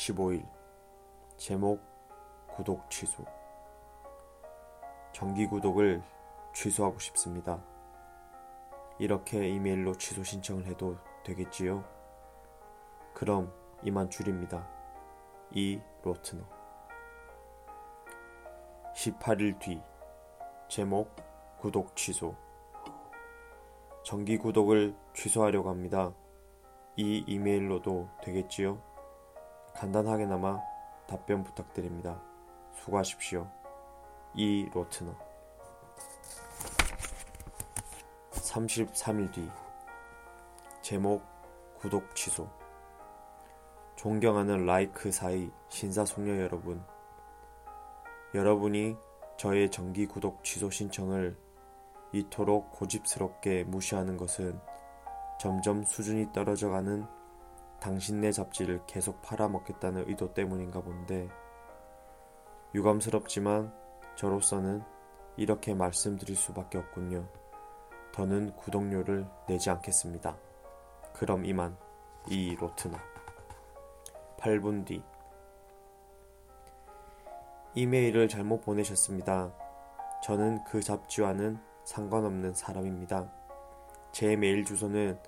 15일) 0.00 0.48
제목 1.36 1.82
구독 2.56 2.88
취소 2.88 3.22
정기 5.12 5.46
구독을 5.46 6.02
취소하고 6.54 6.98
싶습니다. 6.98 7.62
이렇게 8.98 9.46
이메일로 9.46 9.98
취소 9.98 10.24
신청을 10.24 10.64
해도 10.64 10.96
되겠지요? 11.22 11.84
그럼 13.12 13.52
이만 13.82 14.08
줄입니다. 14.08 14.66
이 15.50 15.78
로트너 16.02 16.44
18일 18.94 19.58
뒤 19.58 19.82
제목 20.68 21.14
구독 21.58 21.94
취소 21.94 22.34
정기 24.02 24.38
구독을 24.38 24.96
취소하려고 25.12 25.68
합니다. 25.68 26.14
이 26.96 27.22
이메일로도 27.26 28.08
되겠지요? 28.22 28.89
간단하게나마 29.74 30.60
답변 31.06 31.44
부탁드립니다. 31.44 32.20
수고하십시오. 32.74 33.50
이 34.34 34.68
로트너 34.72 35.12
33일 38.30 39.32
뒤 39.32 39.50
제목 40.82 41.22
구독 41.78 42.14
취소 42.14 42.48
존경하는 43.96 44.66
라이크 44.66 45.10
사이 45.10 45.50
신사숙녀 45.68 46.40
여러분 46.40 46.82
여러분이 48.34 48.96
저의 49.36 49.70
정기 49.70 50.06
구독 50.06 50.44
취소 50.44 50.70
신청을 50.70 51.36
이토록 52.12 52.70
고집스럽게 52.72 53.64
무시하는 53.64 54.16
것은 54.16 54.60
점점 55.40 55.84
수준이 55.84 56.32
떨어져가는 56.32 57.06
당신네 57.80 58.30
잡지를 58.32 58.82
계속 58.86 59.22
팔아먹겠다는 59.22 60.08
의도 60.08 60.32
때문인가 60.34 60.80
본데 60.82 61.28
유감스럽지만 62.74 63.72
저로서는 64.16 64.82
이렇게 65.36 65.74
말씀드릴 65.74 66.36
수밖에 66.36 66.78
없군요. 66.78 67.26
더는 68.12 68.54
구독료를 68.56 69.26
내지 69.46 69.70
않겠습니다. 69.70 70.36
그럼 71.14 71.44
이만 71.44 71.76
이 72.28 72.54
로트너 72.54 72.98
8분 74.38 74.84
뒤 74.84 75.02
이메일을 77.74 78.28
잘못 78.28 78.60
보내셨습니다. 78.62 79.52
저는 80.22 80.64
그 80.64 80.82
잡지와는 80.82 81.58
상관없는 81.84 82.54
사람입니다. 82.54 83.32
제 84.12 84.36
메일 84.36 84.64
주소는 84.64 85.18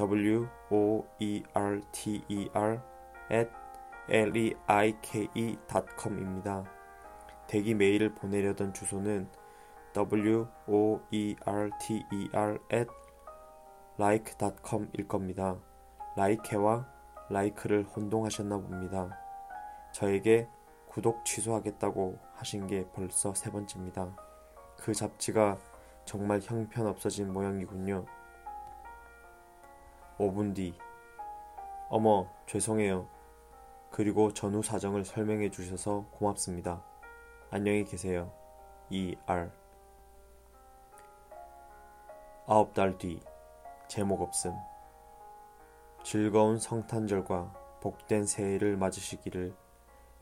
w 0.00 0.48
o 0.70 1.04
e 1.18 1.42
r 1.52 1.82
t 1.92 2.22
e 2.26 2.48
r 2.54 2.80
at 3.30 3.50
l 4.08 4.34
e 4.34 4.54
i 4.66 4.94
k 5.02 5.28
e.com입니다. 5.34 6.64
대기 7.46 7.74
메일을 7.74 8.14
보내려던 8.14 8.72
주소는 8.72 9.28
w 9.92 10.46
o 10.68 11.00
e 11.10 11.36
r 11.44 11.70
t 11.78 12.02
e 12.10 12.28
r 12.32 12.58
at 12.72 12.90
like.com일 13.98 15.06
겁니다. 15.06 15.58
라이케와 16.16 16.88
라이크를 17.28 17.84
혼동하셨나 17.84 18.56
봅니다. 18.56 19.18
저에게 19.92 20.48
구독 20.88 21.26
취소하겠다고 21.26 22.18
하신 22.36 22.66
게 22.68 22.86
벌써 22.94 23.34
세 23.34 23.50
번째입니다. 23.50 24.16
그 24.78 24.94
잡지가 24.94 25.58
정말 26.06 26.40
형편없어진 26.40 27.30
모양이군요. 27.34 28.06
5분 30.20 30.54
뒤 30.54 30.74
어머 31.88 32.30
죄송해요. 32.46 33.08
그리고 33.90 34.34
전후 34.34 34.62
사정을 34.62 35.02
설명해 35.02 35.50
주셔서 35.50 36.04
고맙습니다. 36.10 36.84
안녕히 37.50 37.84
계세요. 37.84 38.30
E.R. 38.90 39.50
아홉 42.46 42.74
달 42.74 42.98
뒤 42.98 43.18
제목 43.88 44.20
없음 44.20 44.54
즐거운 46.04 46.58
성탄절과 46.58 47.78
복된 47.80 48.26
새해를 48.26 48.76
맞으시기를 48.76 49.54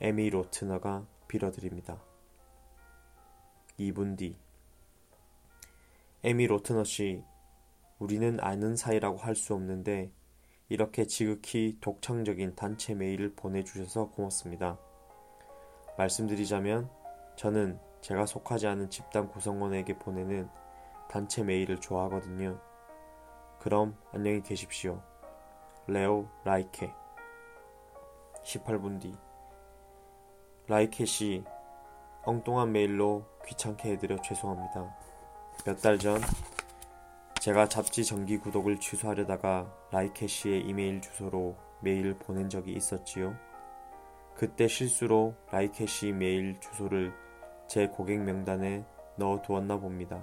에미 0.01 0.31
로트너가 0.31 1.05
빌어드립니다. 1.27 1.99
2분 3.81 4.17
뒤 4.17 4.39
에미 6.23 6.47
로트너 6.47 6.85
씨 6.85 7.25
우리는 7.99 8.39
아는 8.41 8.77
사이라고 8.77 9.19
할 9.19 9.35
수 9.35 9.55
없는데 9.55 10.13
이렇게 10.69 11.07
지극히 11.07 11.79
독창적인 11.81 12.55
단체 12.55 12.95
메일을 12.95 13.35
보내주셔서 13.35 14.11
고맙습니다. 14.11 14.79
말씀드리자면 15.97 16.91
저는 17.37 17.79
제가 18.01 18.27
속하지 18.27 18.67
않은 18.67 18.91
집단 18.91 19.29
구성원에게 19.29 19.99
보내는 19.99 20.49
단체 21.11 21.43
메일을 21.43 21.81
좋아하거든요. 21.81 22.61
그럼 23.61 23.97
안녕히 24.13 24.43
계십시오. 24.43 25.03
레오 25.87 26.29
라이케 26.45 26.93
18분 28.45 29.01
뒤 29.01 29.15
라이케 30.67 31.05
씨 31.07 31.43
엉뚱한 32.25 32.71
메일로 32.73 33.25
귀찮게 33.47 33.93
해드려 33.93 34.21
죄송합니다. 34.21 34.95
몇 35.65 35.81
달 35.81 35.99
전 35.99 36.21
제가 37.41 37.69
잡지 37.69 38.05
정기 38.05 38.37
구독을 38.39 38.79
취소하려다가 38.81 39.73
라이케 39.93 40.27
씨의 40.27 40.63
이메일 40.63 41.01
주소로 41.01 41.57
메일 41.81 42.19
보낸 42.19 42.49
적이 42.49 42.73
있었지요. 42.73 43.37
그때 44.35 44.67
실수로 44.67 45.35
라이케 45.53 45.87
씨 45.87 46.11
메일 46.11 46.59
주소를 46.61 47.15
제 47.69 47.87
고객 47.87 48.19
명단에 48.23 48.85
넣어 49.17 49.41
두었나 49.43 49.79
봅니다. 49.79 50.21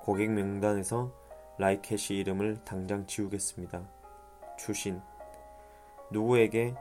고객 0.00 0.30
명단에서 0.30 1.12
라이케 1.58 1.96
씨 1.96 2.14
이름을 2.14 2.62
당장 2.64 3.04
지우겠습니다. 3.06 3.82
추신 4.56 5.00
누구에게 6.12 6.74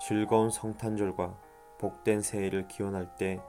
즐거운 0.00 0.50
성탄절과 0.50 1.36
복된 1.78 2.22
새해를 2.22 2.68
기원할 2.68 3.16
때 3.16 3.40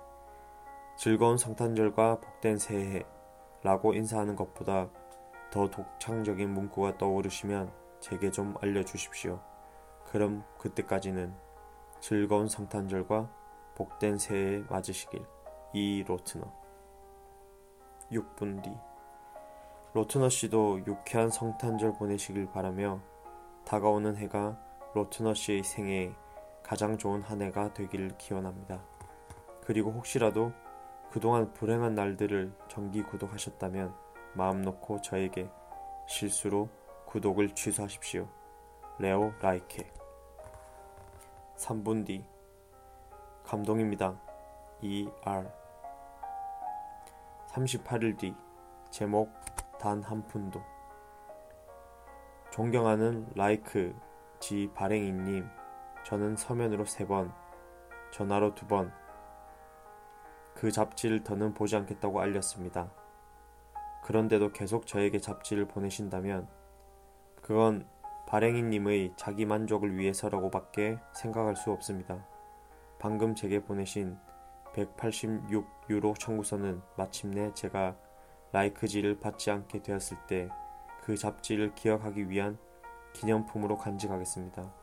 즐거운 0.97 1.37
성탄절과 1.37 2.19
복된 2.19 2.57
새해 2.57 3.05
라고 3.65 3.95
인사하는 3.95 4.35
것보다 4.35 4.87
더 5.49 5.67
독창적인 5.71 6.53
문구가 6.53 6.99
떠오르시면 6.99 7.71
제게 7.99 8.29
좀 8.29 8.53
알려주십시오. 8.61 9.41
그럼 10.05 10.43
그때까지는 10.59 11.33
즐거운 11.99 12.47
성탄절과 12.47 13.27
복된 13.73 14.19
새해 14.19 14.63
맞으시길. 14.69 15.25
이 15.73 16.03
로트너. 16.07 16.45
6분 18.11 18.61
뒤. 18.61 18.69
로트너 19.95 20.29
씨도 20.29 20.85
유쾌한 20.85 21.31
성탄절 21.31 21.93
보내시길 21.93 22.51
바라며 22.51 23.01
다가오는 23.65 24.15
해가 24.17 24.59
로트너 24.93 25.33
씨의 25.33 25.63
생애에 25.63 26.13
가장 26.61 26.99
좋은 26.99 27.23
한 27.23 27.41
해가 27.41 27.73
되기를 27.73 28.15
기원합니다. 28.19 28.85
그리고 29.65 29.89
혹시라도 29.91 30.51
그동안 31.15 31.53
불행한 31.53 31.95
날들을 31.95 32.51
정기 32.67 33.01
구독하셨다면 33.01 33.95
마음 34.33 34.63
놓고 34.63 34.99
저에게 34.99 35.49
실수로 36.09 36.67
구독을 37.05 37.55
취소하십시오. 37.55 38.27
레오 38.99 39.31
라이케. 39.39 39.89
3분 41.55 42.05
뒤. 42.05 42.25
감동입니다. 43.45 44.19
ER 44.81 45.49
38일 47.47 48.17
뒤. 48.17 48.35
제목 48.89 49.31
단 49.79 50.03
한 50.03 50.21
푼도. 50.27 50.61
존경하는 52.51 53.25
라이크 53.35 53.95
지 54.41 54.69
발행인님 54.73 55.47
저는 56.03 56.35
서면으로 56.35 56.83
세번 56.83 57.33
전화로 58.11 58.53
두번 58.53 59.04
그 60.55 60.71
잡지를 60.71 61.23
더는 61.23 61.53
보지 61.53 61.75
않겠다고 61.75 62.19
알렸습니다. 62.19 62.91
그런데도 64.03 64.51
계속 64.51 64.87
저에게 64.87 65.19
잡지를 65.19 65.67
보내신다면 65.67 66.47
그건 67.41 67.87
발행인님의 68.27 69.13
자기 69.15 69.45
만족을 69.45 69.95
위해서라고밖에 69.97 70.97
생각할 71.13 71.55
수 71.55 71.71
없습니다. 71.71 72.25
방금 72.97 73.35
제게 73.35 73.61
보내신 73.61 74.17
186 74.73 75.67
유로 75.91 76.15
청구서는 76.15 76.81
마침내 76.97 77.53
제가 77.53 77.95
라이크지를 78.51 79.19
받지 79.19 79.51
않게 79.51 79.83
되었을 79.83 80.17
때 80.27 80.49
그 81.05 81.15
잡지를 81.15 81.75
기억하기 81.75 82.29
위한 82.31 82.57
기념품으로 83.13 83.77
간직하겠습니다. 83.77 84.73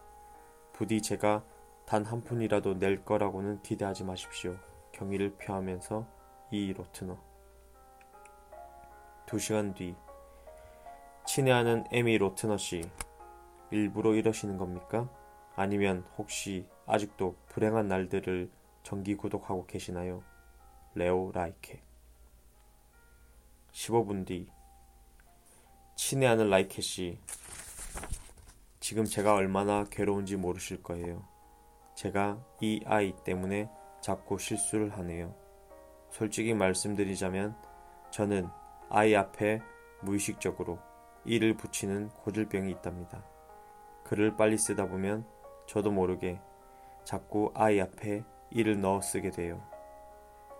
부디 0.72 1.02
제가 1.02 1.42
단 1.84 2.04
한 2.04 2.22
푼이라도 2.22 2.78
낼 2.78 3.04
거라고는 3.04 3.60
기대하지 3.62 4.04
마십시오. 4.04 4.56
경의를 5.02 5.36
표하면서 5.36 6.06
이 6.52 6.72
로트너. 6.72 7.18
두 9.26 9.38
시간 9.38 9.74
뒤 9.74 9.96
친애하는 11.26 11.84
에미 11.90 12.18
로트너 12.18 12.56
씨 12.56 12.88
일부러 13.72 14.14
이러시는 14.14 14.58
겁니까? 14.58 15.08
아니면 15.56 16.04
혹시 16.16 16.66
아직도 16.86 17.34
불행한 17.48 17.88
날들을 17.88 18.50
정기 18.84 19.16
구독하고 19.16 19.66
계시나요? 19.66 20.22
레오 20.94 21.32
라이케 21.32 21.82
15분 23.72 24.26
뒤 24.26 24.46
친애하는 25.96 26.48
라이케 26.48 26.80
씨 26.80 27.18
지금 28.78 29.04
제가 29.04 29.34
얼마나 29.34 29.84
괴로운지 29.84 30.36
모르실 30.36 30.82
거예요. 30.82 31.26
제가 31.94 32.44
이 32.60 32.82
아이 32.84 33.14
때문에 33.24 33.70
자꾸 34.02 34.36
실수를 34.36 34.90
하네요. 34.98 35.32
솔직히 36.10 36.52
말씀드리자면 36.52 37.56
저는 38.10 38.48
아이 38.90 39.14
앞에 39.14 39.62
무의식적으로 40.02 40.78
이를 41.24 41.56
붙이는 41.56 42.10
고질병이 42.10 42.70
있답니다. 42.72 43.24
글을 44.04 44.36
빨리 44.36 44.58
쓰다 44.58 44.88
보면 44.88 45.24
저도 45.66 45.92
모르게 45.92 46.40
자꾸 47.04 47.52
아이 47.54 47.80
앞에 47.80 48.24
이를 48.50 48.80
넣어 48.80 49.00
쓰게 49.00 49.30
돼요. 49.30 49.62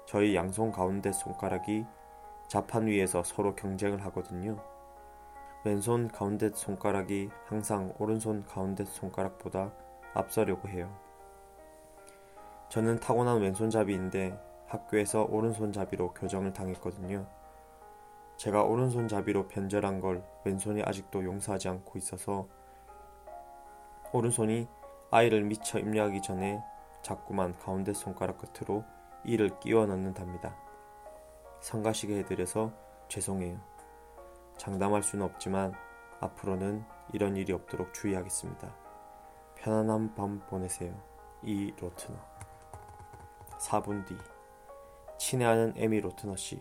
저희 0.07 0.35
양손 0.37 0.71
가운데 0.71 1.13
손가락이 1.13 1.85
자판 2.49 2.87
위에서 2.87 3.25
서로 3.25 3.57
경쟁을 3.57 4.05
하거든요. 4.07 4.63
왼손 5.65 6.09
가운데 6.09 6.51
손가락이 6.55 7.31
항상 7.47 7.93
오른손 7.99 8.45
가운데 8.45 8.85
손가락보다 8.85 9.73
앞서려고 10.15 10.69
해요. 10.69 11.12
저는 12.73 13.01
타고난 13.01 13.43
왼손잡이인데 13.43 14.35
학교에서 14.67 15.25
오른손잡이로 15.25 16.15
교정을 16.15 16.55
당했거든요. 16.55 17.27
제가 18.39 18.63
오른손잡이로 18.63 19.49
변절한 19.49 20.01
걸 20.01 20.25
왼손이 20.47 20.83
아직도 20.83 21.23
용서하지 21.23 21.69
않고 21.69 21.99
있어서 21.99 22.49
오른손이 24.15 24.67
아이를 25.11 25.43
미처 25.43 25.79
입력하기 25.79 26.23
전에 26.23 26.63
자꾸만 27.03 27.59
가운데 27.59 27.93
손가락 27.93 28.39
끝으로 28.39 28.85
이를 29.23 29.61
끼워 29.61 29.85
넣는답니다. 29.85 30.57
성가시게 31.61 32.21
해드려서 32.21 32.73
죄송해요. 33.09 33.61
장담할 34.57 35.03
수는 35.03 35.27
없지만 35.27 35.75
앞으로는 36.21 36.87
이런 37.13 37.37
일이 37.37 37.53
없도록 37.53 37.93
주의하겠습니다. 37.93 38.75
편안한 39.57 40.15
밤 40.15 40.41
보내세요. 40.47 40.99
이 41.43 41.71
로트너. 41.79 42.42
4분 43.63 44.05
뒤. 44.07 44.17
친애하는 45.19 45.75
에미 45.77 46.01
로트너 46.01 46.37
씨. 46.37 46.61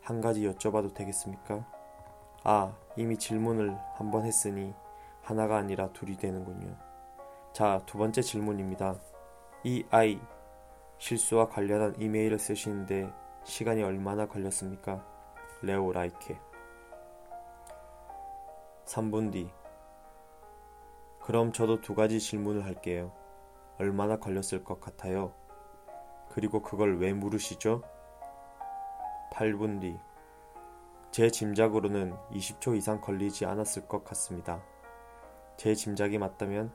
한 0.00 0.20
가지 0.20 0.48
여쭤봐도 0.48 0.94
되겠습니까? 0.94 1.66
아, 2.44 2.72
이미 2.96 3.16
질문을 3.18 3.76
한 3.94 4.10
번 4.10 4.24
했으니 4.24 4.72
하나가 5.22 5.56
아니라 5.56 5.92
둘이 5.92 6.16
되는군요. 6.16 6.74
자, 7.52 7.82
두 7.86 7.98
번째 7.98 8.22
질문입니다. 8.22 8.94
이 9.64 9.84
아이 9.90 10.20
실수와 10.98 11.48
관련한 11.48 11.94
이메일을 12.00 12.38
쓰시는데 12.38 13.12
시간이 13.44 13.82
얼마나 13.82 14.26
걸렸습니까? 14.26 15.04
레오 15.62 15.92
라이케 15.92 16.38
3분 18.84 19.32
뒤 19.32 19.50
그럼 21.20 21.52
저도 21.52 21.80
두 21.80 21.94
가지 21.94 22.20
질문을 22.20 22.64
할게요. 22.64 23.12
얼마나 23.78 24.16
걸렸을 24.18 24.64
것 24.64 24.80
같아요? 24.80 25.34
그리고 26.30 26.62
그걸 26.62 26.98
왜 26.98 27.12
물으시죠? 27.12 27.82
8분 29.32 29.80
뒤 29.80 29.98
제 31.10 31.30
짐작으로는 31.30 32.14
20초 32.30 32.76
이상 32.76 33.00
걸리지 33.00 33.46
않았을 33.46 33.88
것 33.88 34.04
같습니다. 34.04 34.62
제 35.56 35.74
짐작이 35.74 36.18
맞다면 36.18 36.70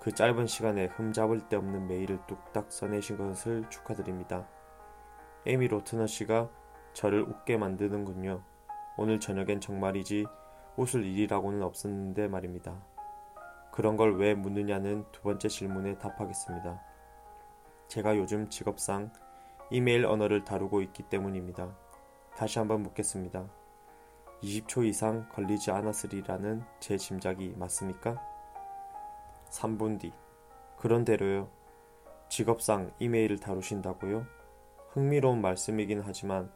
그 0.00 0.12
짧은 0.12 0.46
시간에 0.46 0.86
흠잡을 0.86 1.48
데 1.48 1.56
없는 1.56 1.88
메일을 1.88 2.20
뚝딱 2.26 2.70
써내신 2.70 3.16
것을 3.16 3.64
축하드립니다. 3.70 4.46
에미 5.46 5.66
로트너 5.68 6.06
씨가 6.06 6.50
저를 6.92 7.22
웃게 7.22 7.56
만드는군요. 7.56 8.42
오늘 8.98 9.18
저녁엔 9.18 9.60
정말이지 9.60 10.26
웃을 10.76 11.04
일이라고는 11.04 11.62
없었는데 11.62 12.28
말입니다. 12.28 12.80
그런 13.72 13.96
걸 13.96 14.14
왜 14.16 14.34
묻느냐는 14.34 15.04
두 15.10 15.22
번째 15.22 15.48
질문에 15.48 15.98
답하겠습니다. 15.98 16.80
제가 17.88 18.16
요즘 18.16 18.48
직업상 18.48 19.12
이메일 19.70 20.06
언어를 20.06 20.44
다루고 20.44 20.82
있기 20.82 21.04
때문입니다. 21.04 21.74
다시 22.36 22.58
한번 22.58 22.82
묻겠습니다. 22.82 23.48
20초 24.42 24.84
이상 24.86 25.28
걸리지 25.30 25.70
않았으리라는 25.70 26.64
제 26.80 26.96
짐작이 26.96 27.54
맞습니까? 27.56 28.20
3분 29.50 30.00
뒤. 30.00 30.12
그런대로요. 30.76 31.48
직업상 32.28 32.92
이메일을 32.98 33.38
다루신다고요? 33.38 34.26
흥미로운 34.90 35.40
말씀이긴 35.40 36.02
하지만 36.04 36.50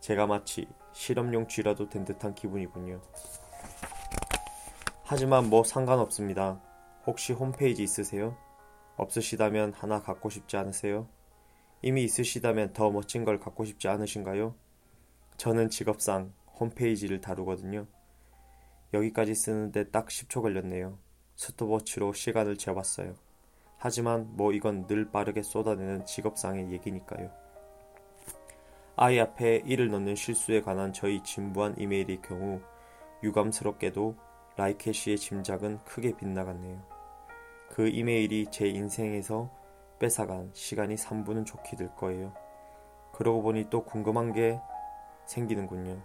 제가 0.00 0.26
마치 0.26 0.68
실험용 0.92 1.48
쥐라도 1.48 1.88
된 1.88 2.04
듯한 2.04 2.34
기분이군요. 2.34 3.00
하지만 5.02 5.48
뭐 5.48 5.64
상관없습니다. 5.64 6.60
혹시 7.06 7.32
홈페이지 7.32 7.82
있으세요? 7.82 8.36
없으시다면 8.96 9.72
하나 9.72 10.00
갖고 10.00 10.30
싶지 10.30 10.56
않으세요? 10.56 11.08
이미 11.82 12.04
있으시다면 12.04 12.72
더 12.72 12.90
멋진 12.90 13.24
걸 13.24 13.38
갖고 13.38 13.64
싶지 13.64 13.88
않으신가요? 13.88 14.54
저는 15.36 15.68
직업상 15.68 16.32
홈페이지를 16.58 17.20
다루거든요. 17.20 17.86
여기까지 18.92 19.34
쓰는데 19.34 19.90
딱 19.90 20.06
10초 20.06 20.42
걸렸네요. 20.42 20.98
스톱워치로 21.36 22.12
시간을 22.12 22.56
재봤어요. 22.56 23.14
하지만 23.76 24.34
뭐 24.36 24.52
이건 24.52 24.86
늘 24.86 25.10
빠르게 25.10 25.42
쏟아내는 25.42 26.06
직업상의 26.06 26.72
얘기니까요. 26.72 27.30
아이 28.96 29.18
앞에 29.18 29.62
이를 29.66 29.90
넣는 29.90 30.14
실수에 30.14 30.62
관한 30.62 30.92
저희 30.92 31.22
진부한 31.24 31.74
이메일의 31.76 32.22
경우 32.22 32.60
유감스럽게도 33.24 34.16
라이케 34.56 34.92
씨의 34.92 35.18
짐작은 35.18 35.80
크게 35.84 36.16
빗나갔네요. 36.16 36.93
그 37.70 37.88
이메일이 37.88 38.46
제 38.50 38.66
인생에서 38.68 39.50
뺏어간 39.98 40.50
시간이 40.52 40.94
3분은 40.96 41.46
좋게 41.46 41.76
될 41.76 41.94
거예요. 41.96 42.32
그러고 43.12 43.42
보니 43.42 43.70
또 43.70 43.84
궁금한 43.84 44.32
게 44.32 44.60
생기는군요. 45.26 46.00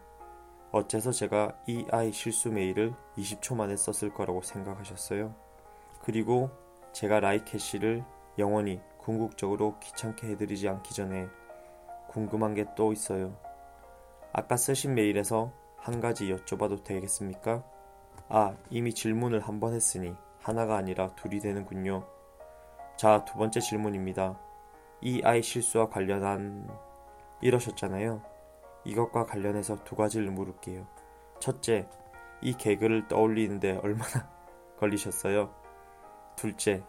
어째서 0.71 1.11
제가 1.11 1.55
이 1.67 1.85
아이 1.91 2.11
실수 2.11 2.49
메일을 2.51 2.93
20초 3.17 3.55
만에 3.55 3.75
썼을 3.75 4.13
거라고 4.13 4.41
생각하셨어요? 4.41 5.33
그리고 6.03 6.49
제가 6.93 7.19
라이케 7.19 7.57
씨를 7.57 8.03
영원히 8.37 8.79
궁극적으로 8.99 9.77
귀찮게 9.79 10.27
해드리지 10.27 10.69
않기 10.69 10.93
전에 10.93 11.27
궁금한 12.07 12.53
게 12.53 12.65
또 12.75 12.91
있어요. 12.93 13.35
아까 14.31 14.57
쓰신 14.57 14.93
메일에서 14.93 15.51
한 15.77 15.99
가지 15.99 16.31
여쭤봐도 16.33 16.83
되겠습니까? 16.83 17.63
아, 18.27 18.55
이미 18.69 18.93
질문을 18.93 19.39
한 19.41 19.59
번 19.59 19.73
했으니 19.73 20.13
하나가 20.39 20.77
아니라 20.77 21.13
둘이 21.15 21.39
되는군요. 21.39 22.05
자, 22.97 23.23
두 23.25 23.37
번째 23.37 23.59
질문입니다. 23.59 24.39
이 25.01 25.21
아이 25.23 25.41
실수와 25.41 25.89
관련한 25.89 26.67
이러셨잖아요. 27.41 28.21
이것과 28.83 29.25
관련해서 29.25 29.83
두 29.83 29.95
가지를 29.95 30.31
물을게요. 30.31 30.87
첫째, 31.39 31.87
이 32.41 32.53
개그를 32.53 33.07
떠올리는데 33.07 33.79
얼마나 33.83 34.29
걸리셨어요? 34.79 35.53
둘째, 36.35 36.83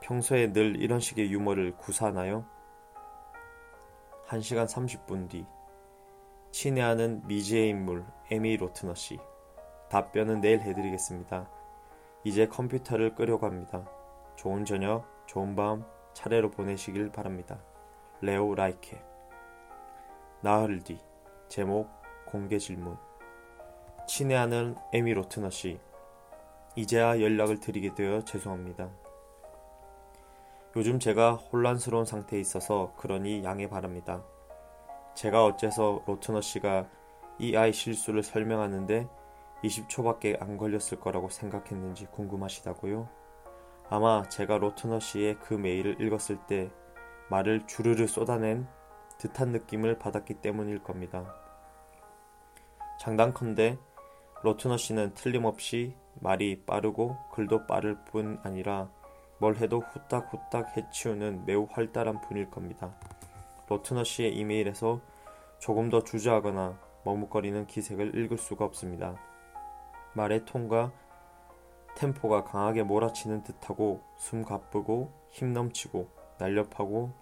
평소에 0.00 0.52
늘 0.52 0.76
이런 0.76 1.00
식의 1.00 1.32
유머를 1.32 1.76
구사하나요? 1.76 2.44
1시간 4.26 4.66
30분 4.66 5.28
뒤 5.28 5.46
친애하는 6.50 7.26
미지의 7.26 7.70
인물 7.70 8.04
에미 8.30 8.56
로트너 8.56 8.94
씨 8.94 9.18
답변은 9.90 10.40
내일 10.40 10.60
해드리겠습니다. 10.60 11.48
이제 12.24 12.48
컴퓨터를 12.48 13.14
끄려고 13.14 13.46
합니다. 13.46 13.86
좋은 14.36 14.64
저녁, 14.64 15.04
좋은 15.26 15.54
밤 15.54 15.84
차례로 16.14 16.50
보내시길 16.50 17.12
바랍니다. 17.12 17.60
레오 18.20 18.54
라이케 18.54 19.00
나흘 20.40 20.82
뒤 20.82 20.98
제목 21.48 21.88
공개 22.26 22.58
질문. 22.58 22.96
친애하는 24.08 24.74
에미 24.92 25.14
로트너 25.14 25.50
씨. 25.50 25.78
이제야 26.76 27.20
연락을 27.20 27.60
드리게 27.60 27.94
되어 27.94 28.22
죄송합니다. 28.24 28.90
요즘 30.76 30.98
제가 30.98 31.34
혼란스러운 31.34 32.04
상태에 32.04 32.40
있어서 32.40 32.92
그러니 32.96 33.44
양해 33.44 33.68
바랍니다. 33.68 34.24
제가 35.14 35.44
어째서 35.44 36.02
로트너 36.06 36.40
씨가 36.40 36.88
이 37.38 37.56
아이 37.56 37.72
실수를 37.72 38.22
설명하는데 38.22 39.08
20초밖에 39.64 40.40
안 40.40 40.56
걸렸을 40.56 41.00
거라고 41.00 41.28
생각했는지 41.28 42.06
궁금하시다고요? 42.06 43.08
아마 43.88 44.28
제가 44.28 44.58
로트너 44.58 45.00
씨의 45.00 45.38
그 45.40 45.54
메일을 45.54 46.00
읽었을 46.00 46.38
때 46.46 46.70
말을 47.30 47.66
주르르 47.66 48.06
쏟아낸 48.06 48.66
듯한 49.18 49.50
느낌을 49.52 49.98
받았기 49.98 50.34
때문일 50.34 50.82
겁니다. 50.82 51.34
장단컨대 53.00 53.78
로트너 54.42 54.76
씨는 54.76 55.14
틀림없이 55.14 55.94
말이 56.20 56.62
빠르고 56.64 57.16
글도 57.32 57.66
빠를 57.66 57.96
뿐 58.04 58.38
아니라 58.42 58.88
뭘 59.38 59.56
해도 59.56 59.80
후딱후딱 59.80 60.76
해치우는 60.76 61.44
매우 61.46 61.66
활달한 61.70 62.20
분일 62.20 62.50
겁니다. 62.50 62.94
로트너 63.68 64.04
씨의 64.04 64.36
이메일에서 64.36 65.00
조금 65.58 65.88
더 65.88 66.02
주저하거나 66.04 66.78
머뭇거리는 67.04 67.66
기색을 67.66 68.16
읽을 68.16 68.38
수가 68.38 68.64
없습니다. 68.64 69.18
말의 70.14 70.44
톤과 70.44 70.92
템포가 71.96 72.44
강하게 72.44 72.82
몰아치는 72.82 73.44
듯하고 73.44 74.02
숨 74.16 74.42
가쁘고 74.42 75.12
힘 75.30 75.52
넘치고 75.52 76.08
날렵하고 76.38 77.12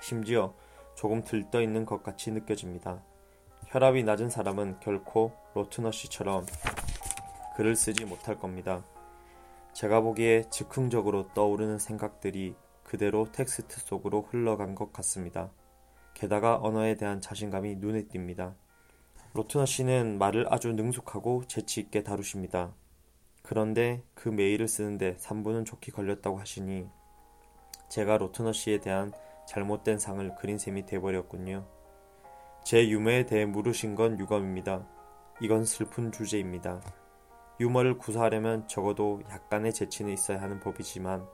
심지어 0.00 0.54
조금 0.94 1.22
들떠 1.22 1.62
있는 1.62 1.84
것 1.84 2.02
같이 2.02 2.30
느껴집니다. 2.30 3.02
혈압이 3.66 4.02
낮은 4.04 4.30
사람은 4.30 4.80
결코 4.80 5.32
로트너 5.54 5.90
씨처럼 5.90 6.44
글을 7.56 7.76
쓰지 7.76 8.04
못할 8.04 8.38
겁니다. 8.38 8.84
제가 9.72 10.00
보기에 10.00 10.44
즉흥적으로 10.50 11.28
떠오르는 11.28 11.78
생각들이 11.78 12.54
그대로 12.82 13.30
텍스트 13.32 13.80
속으로 13.80 14.22
흘러간 14.22 14.74
것 14.74 14.92
같습니다. 14.92 15.50
게다가 16.14 16.58
언어에 16.60 16.96
대한 16.96 17.20
자신감이 17.20 17.76
눈에 17.76 18.04
띕니다. 18.04 18.54
로트너 19.34 19.64
씨는 19.64 20.18
말을 20.18 20.52
아주 20.52 20.74
능숙하고 20.74 21.44
재치 21.46 21.80
있게 21.80 22.02
다루십니다. 22.02 22.74
그런데 23.42 24.02
그 24.12 24.28
메일을 24.28 24.68
쓰는데 24.68 25.16
3분은 25.16 25.64
좋게 25.64 25.90
걸렸다고 25.90 26.38
하시니 26.38 26.86
제가 27.88 28.18
로트너 28.18 28.52
씨에 28.52 28.80
대한 28.80 29.10
잘못된 29.48 29.98
상을 29.98 30.34
그린 30.34 30.58
셈이 30.58 30.84
돼버렸군요. 30.84 31.66
제 32.62 32.86
유머에 32.86 33.24
대해 33.24 33.46
물으신 33.46 33.94
건 33.94 34.20
유감입니다. 34.20 34.86
이건 35.40 35.64
슬픈 35.64 36.12
주제입니다. 36.12 36.82
유머를 37.58 37.96
구사하려면 37.96 38.68
적어도 38.68 39.22
약간의 39.30 39.72
재치는 39.72 40.12
있어야 40.12 40.42
하는 40.42 40.60
법이지만 40.60 41.26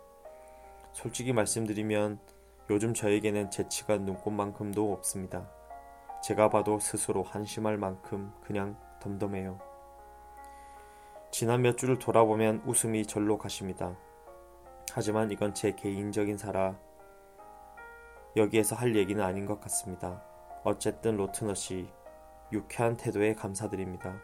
솔직히 0.93 1.33
말씀드리면 1.33 2.21
요즘 2.71 2.95
저에게는 2.95 3.51
재치가 3.51 3.97
눈꽃만큼도 3.99 4.93
없습니다. 4.93 5.58
제가 6.23 6.51
봐도 6.51 6.79
스스로 6.79 7.23
한심할 7.23 7.77
만큼 7.77 8.33
그냥 8.43 8.77
덤덤해요. 9.01 9.59
지난 11.31 11.63
몇 11.63 11.77
주를 11.77 11.99
돌아보면 11.99 12.63
웃음이 12.67 13.07
절로 13.07 13.39
가십니다. 13.39 13.97
하지만 14.93 15.31
이건 15.31 15.55
제 15.55 15.73
개인적인 15.73 16.39
사라 16.39 16.79
여기에서 18.37 18.75
할 18.75 18.97
얘기는 18.97 19.23
아닌 19.23 19.47
것 19.47 19.61
같습니다. 19.61 20.23
어쨌든 20.65 21.17
로트너 21.17 21.55
씨 21.55 21.89
유쾌한 22.53 22.97
태도에 22.97 23.35
감사드립니다. 23.35 24.19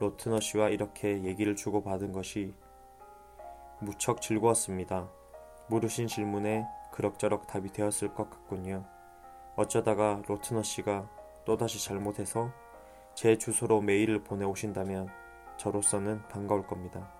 로트너 0.00 0.40
씨와 0.40 0.68
이렇게 0.68 1.24
얘기를 1.24 1.56
주고받은 1.56 2.12
것이 2.12 2.54
무척 3.80 4.20
즐거웠습니다. 4.22 5.08
물으신 5.68 6.06
질문에 6.06 6.66
그럭저럭 6.92 7.46
답이 7.46 7.72
되었을 7.72 8.14
것 8.14 8.30
같군요. 8.30 8.86
어쩌다가 9.56 10.22
로트너 10.26 10.62
씨가 10.62 11.08
또다시 11.48 11.82
잘못해서 11.82 12.52
제 13.14 13.38
주소로 13.38 13.80
메일을 13.80 14.22
보내오신다면 14.22 15.08
저로서는 15.56 16.28
반가울 16.28 16.66
겁니다. 16.66 17.10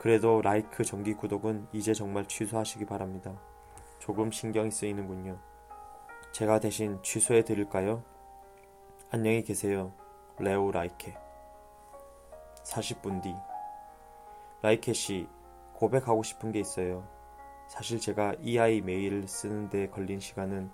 그래도 0.00 0.42
라이크 0.42 0.82
정기 0.82 1.14
구독은 1.14 1.68
이제 1.72 1.94
정말 1.94 2.26
취소하시기 2.26 2.84
바랍니다. 2.84 3.40
조금 4.00 4.32
신경이 4.32 4.72
쓰이는군요. 4.72 5.38
제가 6.32 6.58
대신 6.58 7.00
취소해 7.04 7.44
드릴까요? 7.44 8.02
안녕히 9.12 9.44
계세요. 9.44 9.94
레오 10.40 10.72
라이케. 10.72 11.16
40분 12.64 13.22
뒤. 13.22 13.32
라이케 14.62 14.92
씨, 14.92 15.28
고백하고 15.74 16.24
싶은 16.24 16.50
게 16.50 16.58
있어요. 16.58 17.08
사실 17.68 18.00
제가 18.00 18.34
이 18.40 18.58
아이 18.58 18.80
메일을 18.80 19.28
쓰는데 19.28 19.90
걸린 19.90 20.18
시간은 20.18 20.72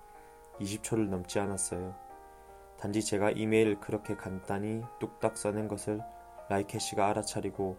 20초를 0.61 1.11
넘지 1.11 1.39
않았어요. 1.39 2.10
단지 2.81 3.05
제가 3.05 3.31
이메일을 3.33 3.79
그렇게 3.79 4.17
간단히 4.17 4.83
뚝딱 5.01 5.37
써낸 5.37 5.69
것을 5.69 6.01
라이케 6.49 6.79
씨가 6.79 7.09
알아차리고 7.11 7.77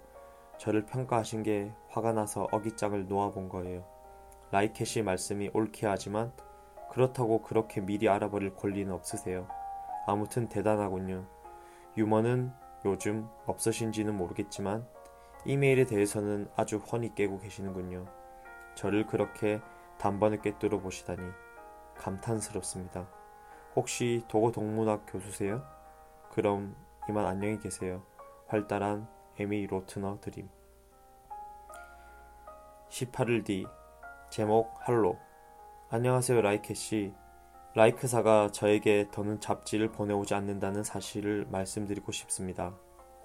저를 0.59 0.85
평가하신 0.85 1.41
게 1.41 1.73
화가 1.89 2.13
나서 2.13 2.47
어깃장을 2.51 3.07
놓아본 3.07 3.49
거예요. 3.49 3.83
라이케 4.51 4.85
씨 4.85 5.01
말씀이 5.01 5.49
옳게 5.53 5.87
하지만 5.87 6.31
그렇다고 6.91 7.41
그렇게 7.41 7.81
미리 7.81 8.07
알아버릴 8.09 8.55
권리는 8.55 8.93
없으세요. 8.93 9.47
아무튼 10.05 10.47
대단하군요. 10.49 11.25
유머는 11.97 12.51
요즘 12.85 13.27
없으신지는 13.47 14.15
모르겠지만 14.15 14.85
이메일에 15.45 15.85
대해서는 15.85 16.47
아주 16.55 16.77
훤히 16.77 17.15
깨고 17.15 17.39
계시는군요. 17.39 18.05
저를 18.75 19.07
그렇게 19.07 19.61
단번에 19.97 20.37
꿰뚫어 20.41 20.79
보시다니 20.79 21.23
감탄스럽습니다. 21.97 23.20
혹시 23.75 24.23
도고 24.27 24.51
동문학 24.51 25.05
교수세요? 25.07 25.63
그럼 26.31 26.75
이만 27.09 27.25
안녕히 27.25 27.57
계세요. 27.59 28.03
활달한 28.47 29.07
에미 29.39 29.65
로트너 29.67 30.19
드림 30.19 30.49
18일 32.89 33.45
뒤 33.45 33.65
제목 34.29 34.73
할로 34.81 35.17
안녕하세요 35.89 36.41
라이케 36.41 36.73
씨 36.73 37.13
라이크사가 37.73 38.49
저에게 38.51 39.07
더는 39.11 39.39
잡지를 39.39 39.93
보내오지 39.93 40.33
않는다는 40.33 40.83
사실을 40.83 41.45
말씀드리고 41.49 42.11
싶습니다. 42.11 42.75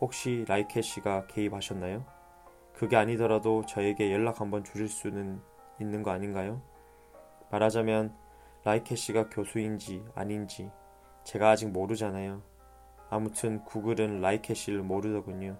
혹시 0.00 0.44
라이케 0.46 0.80
씨가 0.80 1.26
개입하셨나요? 1.26 2.04
그게 2.72 2.94
아니더라도 2.94 3.66
저에게 3.66 4.12
연락 4.12 4.40
한번 4.40 4.62
주실 4.62 4.88
수는 4.88 5.40
있는 5.80 6.04
거 6.04 6.12
아닌가요? 6.12 6.62
말하자면 7.50 8.14
라이케 8.66 8.96
씨가 8.96 9.28
교수인지 9.28 10.04
아닌지 10.16 10.68
제가 11.23 11.50
아직 11.50 11.70
모르잖아요. 11.70 12.42
아무튼 13.11 13.64
구글은 13.64 14.20
라이케 14.20 14.54
씨를 14.54 14.82
모르더군요. 14.82 15.56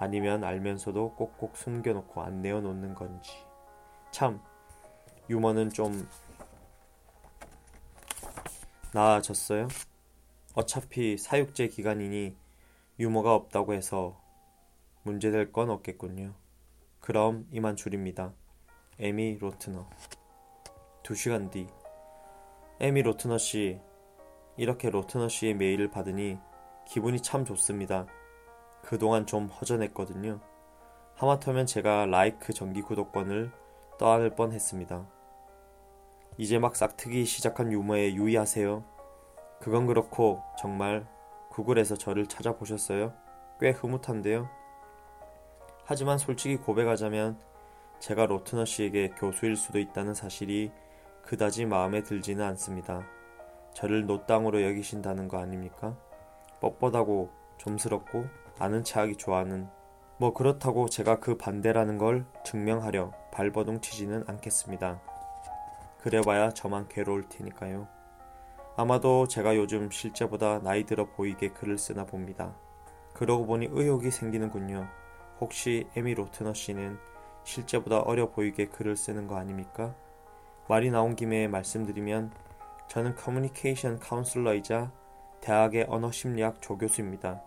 아니면 0.00 0.42
알면서도 0.42 1.14
꼭꼭 1.14 1.56
숨겨놓고 1.56 2.22
안 2.22 2.42
내어놓는 2.42 2.96
건지. 2.96 3.30
참, 4.10 4.42
유머는 5.30 5.70
좀 5.70 6.08
나아졌어요? 8.92 9.68
어차피 10.54 11.16
사육제 11.16 11.68
기간이니 11.68 12.36
유머가 12.98 13.32
없다고 13.36 13.74
해서 13.74 14.20
문제될 15.04 15.52
건 15.52 15.70
없겠군요. 15.70 16.34
그럼 16.98 17.46
이만 17.52 17.76
줄입니다. 17.76 18.32
에미 18.98 19.38
로트너. 19.38 19.88
두 21.04 21.14
시간 21.14 21.48
뒤. 21.48 21.68
에미 22.80 23.02
로트너 23.02 23.38
씨. 23.38 23.80
이렇게 24.56 24.90
로트너 24.90 25.28
씨의 25.28 25.54
메일을 25.54 25.90
받으니 25.90 26.38
기분이 26.86 27.20
참 27.20 27.44
좋습니다. 27.44 28.06
그동안 28.82 29.26
좀 29.26 29.46
허전했거든요. 29.46 30.40
하마터면 31.14 31.66
제가 31.66 32.06
라이크 32.06 32.52
정기 32.52 32.82
구독권을 32.82 33.52
떠안을 33.98 34.34
뻔 34.34 34.52
했습니다. 34.52 35.06
이제 36.36 36.58
막 36.58 36.74
싹트기 36.74 37.24
시작한 37.24 37.70
유머에 37.70 38.14
유의하세요. 38.14 38.84
그건 39.60 39.86
그렇고 39.86 40.42
정말 40.58 41.06
구글에서 41.50 41.94
저를 41.94 42.26
찾아보셨어요? 42.26 43.14
꽤 43.60 43.70
흐뭇한데요. 43.70 44.48
하지만 45.84 46.18
솔직히 46.18 46.56
고백하자면 46.56 47.38
제가 48.00 48.26
로트너 48.26 48.64
씨에게 48.64 49.10
교수일 49.10 49.54
수도 49.54 49.78
있다는 49.78 50.14
사실이 50.14 50.72
그다지 51.26 51.66
마음에 51.66 52.02
들지는 52.02 52.44
않습니다. 52.44 53.02
저를 53.72 54.06
노땅으로 54.06 54.62
여기신다는 54.62 55.28
거 55.28 55.38
아닙니까? 55.38 55.96
뻣뻣하고 56.60 57.30
좀스럽고 57.56 58.26
아는 58.58 58.84
체하기 58.84 59.16
좋아하는 59.16 59.68
뭐 60.18 60.32
그렇다고 60.32 60.88
제가 60.88 61.18
그 61.20 61.36
반대라는 61.36 61.98
걸 61.98 62.24
증명하려 62.44 63.12
발버둥 63.32 63.80
치지는 63.80 64.24
않겠습니다. 64.26 65.00
그래봐야 66.00 66.50
저만 66.50 66.88
괴로울 66.88 67.28
테니까요. 67.28 67.88
아마도 68.76 69.26
제가 69.26 69.56
요즘 69.56 69.90
실제보다 69.90 70.60
나이 70.60 70.84
들어 70.84 71.06
보이게 71.06 71.48
글을 71.48 71.78
쓰나 71.78 72.04
봅니다. 72.04 72.54
그러고 73.14 73.46
보니 73.46 73.68
의혹이 73.70 74.10
생기는군요. 74.10 74.86
혹시 75.40 75.88
에미 75.96 76.14
로트너 76.14 76.54
씨는 76.54 76.98
실제보다 77.44 78.00
어려 78.00 78.30
보이게 78.30 78.66
글을 78.66 78.96
쓰는 78.96 79.26
거 79.26 79.36
아닙니까? 79.36 79.94
말이 80.66 80.90
나온 80.90 81.14
김에 81.14 81.46
말씀드리면 81.46 82.32
저는 82.88 83.16
커뮤니케이션 83.16 83.98
카운슬러이자 83.98 84.90
대학의 85.40 85.86
언어 85.88 86.10
심리학 86.10 86.62
조교수입니다. 86.62 87.42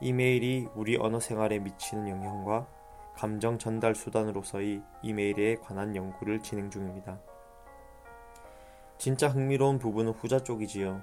이메일이 0.00 0.68
우리 0.76 0.96
언어 0.96 1.18
생활에 1.18 1.58
미치는 1.58 2.08
영향과 2.08 2.68
감정 3.16 3.58
전달 3.58 3.96
수단으로서의 3.96 4.80
이메일에 5.02 5.56
관한 5.56 5.96
연구를 5.96 6.40
진행 6.40 6.70
중입니다. 6.70 7.18
진짜 8.98 9.28
흥미로운 9.28 9.78
부분은 9.78 10.12
후자 10.12 10.38
쪽이지요. 10.38 11.02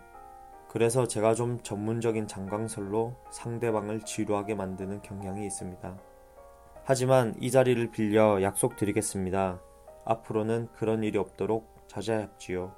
그래서 0.69 1.07
제가 1.07 1.33
좀 1.35 1.61
전문적인 1.61 2.27
장광설로 2.27 3.15
상대방을 3.31 4.01
지루하게 4.01 4.55
만드는 4.55 5.01
경향이 5.01 5.45
있습니다. 5.45 5.97
하지만 6.85 7.35
이 7.39 7.51
자리를 7.51 7.91
빌려 7.91 8.41
약속드리겠습니다. 8.41 9.59
앞으로는 10.05 10.69
그런 10.73 11.03
일이 11.03 11.17
없도록 11.17 11.85
자제합지요. 11.87 12.73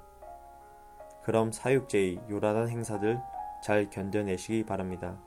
그럼 1.22 1.50
사육제의 1.50 2.20
요란한 2.30 2.68
행사들 2.68 3.20
잘 3.62 3.90
견뎌내시기 3.90 4.64
바랍니다. 4.64 5.18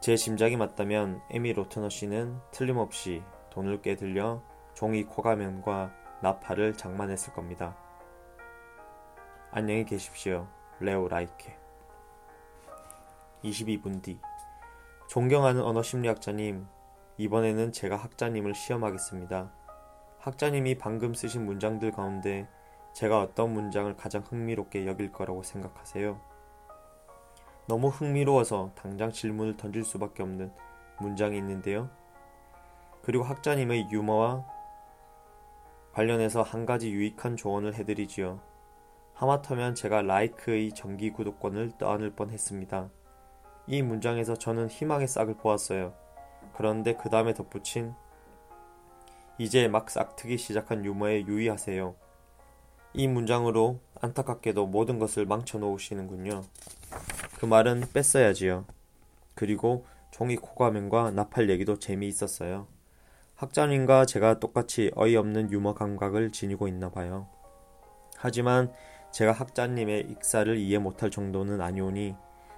제 0.00 0.16
짐작이 0.16 0.56
맞다면 0.56 1.20
에미 1.30 1.52
로트너 1.52 1.88
씨는 1.88 2.38
틀림없이 2.50 3.22
돈을 3.50 3.82
꿰들려 3.82 4.42
종이 4.74 5.04
코가면과 5.04 5.92
나팔을 6.22 6.74
장만했을 6.74 7.32
겁니다. 7.32 7.76
안녕히 9.50 9.84
계십시오. 9.84 10.48
레오 10.80 11.08
라이케 11.08 11.56
22분 13.44 14.02
뒤 14.02 14.18
존경하는 15.08 15.62
언어 15.62 15.82
심리학자님 15.82 16.66
이번에는 17.18 17.72
제가 17.72 17.96
학자님을 17.96 18.54
시험하겠습니다. 18.54 19.52
학자님이 20.22 20.78
방금 20.78 21.14
쓰신 21.14 21.44
문장들 21.46 21.90
가운데 21.90 22.48
제가 22.92 23.20
어떤 23.20 23.52
문장을 23.52 23.92
가장 23.96 24.22
흥미롭게 24.22 24.86
여길 24.86 25.10
거라고 25.10 25.42
생각하세요? 25.42 26.20
너무 27.66 27.88
흥미로워서 27.88 28.70
당장 28.76 29.10
질문을 29.10 29.56
던질 29.56 29.82
수밖에 29.82 30.22
없는 30.22 30.52
문장이 31.00 31.36
있는데요. 31.38 31.90
그리고 33.02 33.24
학자님의 33.24 33.88
유머와 33.90 34.46
관련해서 35.92 36.42
한 36.42 36.66
가지 36.66 36.92
유익한 36.92 37.36
조언을 37.36 37.74
해드리지요. 37.74 38.40
하마터면 39.14 39.74
제가 39.74 40.02
라이크의 40.02 40.70
정기 40.70 41.10
구독권을 41.10 41.78
떠안을 41.78 42.14
뻔 42.14 42.30
했습니다. 42.30 42.90
이 43.66 43.82
문장에서 43.82 44.36
저는 44.36 44.68
희망의 44.68 45.08
싹을 45.08 45.34
보았어요. 45.38 45.94
그런데 46.54 46.94
그 46.94 47.10
다음에 47.10 47.34
덧붙인 47.34 47.92
이제 49.38 49.68
막 49.68 49.90
싹트기 49.90 50.38
시작한 50.38 50.84
유머에 50.84 51.26
유의하세요. 51.26 51.94
이 52.94 53.08
문장으로 53.08 53.80
안타깝게도 54.00 54.66
모든 54.66 54.98
것을 54.98 55.24
망쳐 55.24 55.58
놓으시는군요. 55.58 56.42
그 57.38 57.46
말은 57.46 57.84
뺐어야지요. 57.92 58.66
그리고 59.34 59.86
종이 60.10 60.36
코가면과 60.36 61.12
나팔 61.12 61.48
얘기도 61.48 61.78
재미있었어요. 61.78 62.66
학자님과 63.34 64.06
제가 64.06 64.38
똑같이 64.38 64.92
어이없는 64.94 65.50
유머 65.50 65.74
감각을 65.74 66.30
지니고 66.30 66.68
있나 66.68 66.90
봐요. 66.90 67.28
하지만 68.16 68.72
제가 69.10 69.32
학자님의 69.32 70.02
익살을 70.10 70.56
이해 70.56 70.78
못할 70.78 71.10
정도는 71.10 71.60
아니오니 71.60 72.14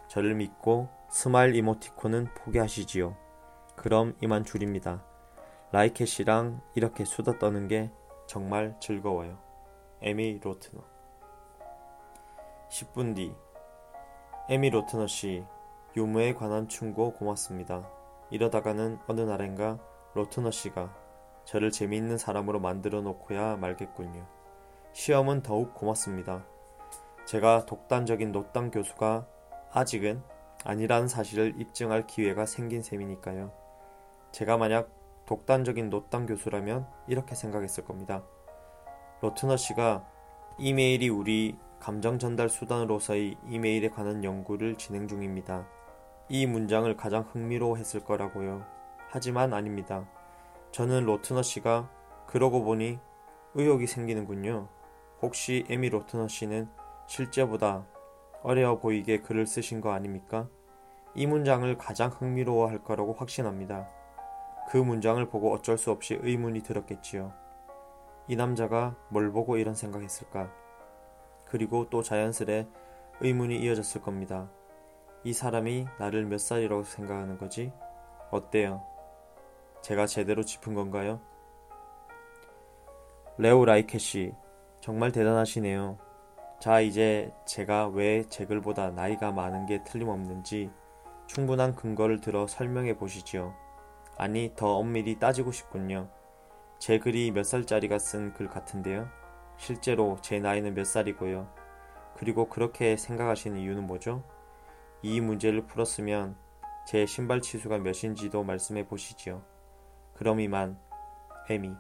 저를 0.09 0.35
믿고 0.35 0.89
스마일 1.11 1.55
이모티콘은 1.55 2.35
포기하시지요. 2.35 3.17
그럼 3.77 4.15
이만 4.21 4.45
줄입니다. 4.45 5.05
라이케 5.75 6.11
씨랑 6.11 6.61
이렇게 6.77 7.05
수다 7.05 7.41
떠는 7.41 7.67
게 7.67 7.91
정말 8.29 8.77
즐거워요. 8.79 9.37
에미 10.03 10.39
로트너 10.41 10.81
10분 12.71 13.17
뒤 13.17 13.35
에미 14.49 14.71
로트너 14.71 15.09
씨, 15.09 15.43
유머에 15.97 16.35
관한 16.35 16.69
충고 16.69 17.13
고맙습니다. 17.13 17.91
이러다가는 18.31 19.01
어느 19.09 19.23
날엔가 19.23 19.81
로트너 20.15 20.53
씨가 20.53 20.95
저를 21.45 21.73
재미있는 21.73 22.19
사람으로 22.19 22.61
만들어 22.61 23.01
놓고야 23.01 23.57
말겠군요. 23.57 24.25
시험은 24.93 25.43
더욱 25.43 25.75
고맙습니다. 25.75 26.47
제가 27.25 27.67
독단적인 27.67 28.31
노땅 28.31 28.71
교수가 28.71 29.27
아직은 29.73 30.23
아니라는 30.63 31.09
사실을 31.09 31.61
입증할 31.61 32.07
기회가 32.07 32.47
생긴 32.47 32.81
셈이니까요. 32.81 33.51
제가 34.31 34.57
만약 34.57 35.04
독단적인 35.27 35.91
노땅 35.91 36.27
교수라면 36.27 36.87
이렇게 37.07 37.35
생각했을 37.35 37.85
겁니다. 37.85 38.23
로트너 39.21 39.57
씨가 39.57 40.07
이메일이 40.59 41.09
우리 41.09 41.57
감정 41.81 42.19
전달 42.19 42.49
수단으로서의 42.49 43.37
이메일에 43.49 43.89
관한 43.89 44.25
연구를 44.25 44.77
진행 44.77 45.09
중입니다. 45.09 45.67
이 46.29 46.47
문장을 46.47 46.95
가장 46.97 47.27
흥미로워했을 47.31 48.01
거라고요. 48.05 48.65
하지만 49.11 49.53
아닙니다. 49.53 50.09
저는 50.73 51.05
로트너 51.05 51.43
씨가 51.43 51.91
그러고 52.27 52.65
보니 52.65 52.99
의혹이 53.55 53.87
생기는군요. 53.87 54.69
혹시 55.23 55.65
에미 55.69 55.91
로트너 55.91 56.29
씨는 56.29 56.69
실제보다 57.07 57.87
어려워 58.43 58.79
보이게 58.79 59.21
글을 59.21 59.47
쓰신 59.47 59.81
거 59.81 59.93
아닙니까? 59.93 60.49
이 61.15 61.27
문장을 61.27 61.77
가장 61.79 62.11
흥미로워 62.11 62.69
할 62.69 62.83
거라고 62.83 63.13
확신합니다. 63.13 63.89
그 64.69 64.77
문장을 64.77 65.25
보고 65.29 65.53
어쩔 65.53 65.79
수 65.79 65.91
없이 65.91 66.19
의문이 66.23 66.63
들었겠지요. 66.63 67.33
이 68.29 68.37
남자가 68.37 68.97
뭘 69.11 69.31
보고 69.31 69.57
이런 69.57 69.75
생각했을까? 69.75 70.51
그리고 71.47 71.89
또 71.91 72.03
자연스레 72.03 72.67
의문이 73.21 73.59
이어졌을 73.59 74.01
겁니다. 74.01 74.51
이 75.23 75.33
사람이 75.33 75.87
나를 75.99 76.25
몇 76.27 76.39
살이라고 76.39 76.83
생각하는 76.85 77.39
거지? 77.39 77.73
어때요? 78.31 78.83
제가 79.83 80.07
제대로 80.07 80.43
짚은 80.43 80.75
건가요? 80.75 81.21
레오 83.39 83.65
라이켓씨, 83.65 84.33
정말 84.81 85.13
대단하시네요. 85.13 85.99
자, 86.61 86.81
이제 86.81 87.33
제가 87.47 87.89
왜 87.89 88.25
제 88.29 88.47
글보다 88.47 88.91
나이가 88.91 89.33
많은 89.33 89.67
게 89.67 89.83
틀림없는지 89.85 90.71
충분한 91.27 91.75
근거를 91.75 92.21
들어 92.21 92.47
설명해 92.47 92.97
보시지요. 92.97 93.55
아니, 94.17 94.53
더 94.57 94.77
엄밀히 94.77 95.19
따지고 95.19 95.53
싶군요. 95.53 96.09
제 96.79 96.99
글이 96.99 97.31
몇 97.33 97.45
살짜리가 97.45 97.99
쓴 97.99 98.33
글 98.35 98.49
같은데요. 98.49 99.09
실제로 99.57 100.19
제 100.21 100.39
나이는 100.41 100.75
몇 100.75 100.85
살이고요. 100.85 101.49
그리고 102.17 102.49
그렇게 102.49 102.97
생각하시는 102.97 103.59
이유는 103.59 103.87
뭐죠? 103.87 104.23
이 105.03 105.21
문제를 105.21 105.67
풀었으면 105.67 106.37
제 106.87 107.07
신발 107.07 107.41
치수가 107.41 107.79
몇인지도 107.79 108.45
말씀해 108.45 108.87
보시지요. 108.87 109.43
그럼 110.15 110.41
이만 110.41 110.79
에미 111.49 111.73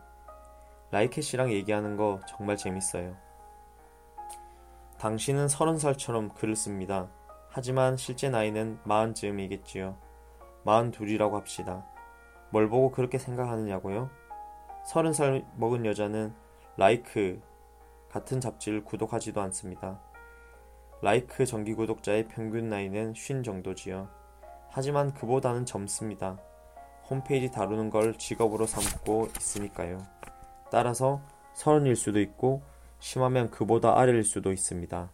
라이켓 0.90 1.22
씨랑 1.22 1.52
얘기하는 1.52 1.96
거 1.96 2.20
정말 2.28 2.56
재밌어요. 2.56 3.16
당신은 4.98 5.48
서른 5.48 5.78
살처럼 5.78 6.30
글을 6.30 6.56
씁니다. 6.56 7.08
하지만 7.50 7.96
실제 7.96 8.30
나이는 8.30 8.78
마흔 8.84 9.14
쯤이겠지요. 9.14 9.96
마흔 10.64 10.90
둘이라고 10.90 11.36
합시다. 11.36 11.86
뭘 12.54 12.68
보고 12.68 12.92
그렇게 12.92 13.18
생각하느냐고요? 13.18 14.08
서른 14.86 15.12
살 15.12 15.44
먹은 15.56 15.84
여자는 15.86 16.32
라이크 16.76 17.42
같은 18.08 18.40
잡지를 18.40 18.84
구독하지도 18.84 19.40
않습니다. 19.40 20.00
라이크 21.02 21.46
정기 21.46 21.74
구독자의 21.74 22.28
평균 22.28 22.68
나이는 22.68 23.14
쉰 23.14 23.42
정도지요. 23.42 24.08
하지만 24.70 25.12
그보다는 25.14 25.66
젊습니다. 25.66 26.38
홈페이지 27.10 27.50
다루는 27.50 27.90
걸 27.90 28.14
직업으로 28.14 28.66
삼고 28.66 29.30
있으니까요. 29.36 30.06
따라서 30.70 31.20
서른일 31.54 31.96
수도 31.96 32.20
있고 32.20 32.62
심하면 33.00 33.50
그보다 33.50 33.98
아래일 33.98 34.22
수도 34.22 34.52
있습니다. 34.52 35.10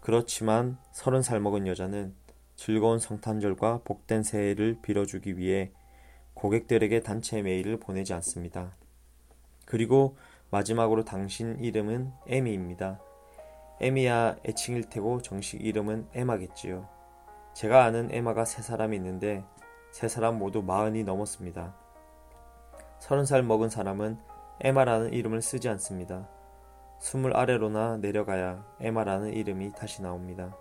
그렇지만 0.00 0.78
서른 0.90 1.20
살 1.20 1.38
먹은 1.38 1.66
여자는 1.66 2.14
즐거운 2.56 2.98
성탄절과 2.98 3.82
복된 3.84 4.22
새해를 4.22 4.78
빌어주기 4.80 5.36
위해 5.36 5.70
고객들에게 6.42 7.02
단체 7.02 7.40
메일을 7.40 7.78
보내지 7.78 8.12
않습니다. 8.14 8.72
그리고 9.64 10.16
마지막으로 10.50 11.04
당신 11.04 11.56
이름은 11.60 12.10
에미입니다. 12.26 13.00
에미야 13.80 14.38
애칭일 14.44 14.90
테고 14.90 15.22
정식 15.22 15.64
이름은 15.64 16.08
에마겠지요. 16.12 16.88
제가 17.54 17.84
아는 17.84 18.12
에마가 18.12 18.44
세 18.44 18.60
사람이 18.60 18.96
있는데 18.96 19.44
세 19.92 20.08
사람 20.08 20.36
모두 20.36 20.64
마흔이 20.64 21.04
넘었습니다. 21.04 21.76
서른 22.98 23.24
살 23.24 23.44
먹은 23.44 23.68
사람은 23.68 24.18
에마라는 24.62 25.12
이름을 25.12 25.42
쓰지 25.42 25.68
않습니다. 25.68 26.28
스물 26.98 27.36
아래로나 27.36 27.98
내려가야 27.98 28.66
에마라는 28.80 29.32
이름이 29.32 29.74
다시 29.76 30.02
나옵니다. 30.02 30.56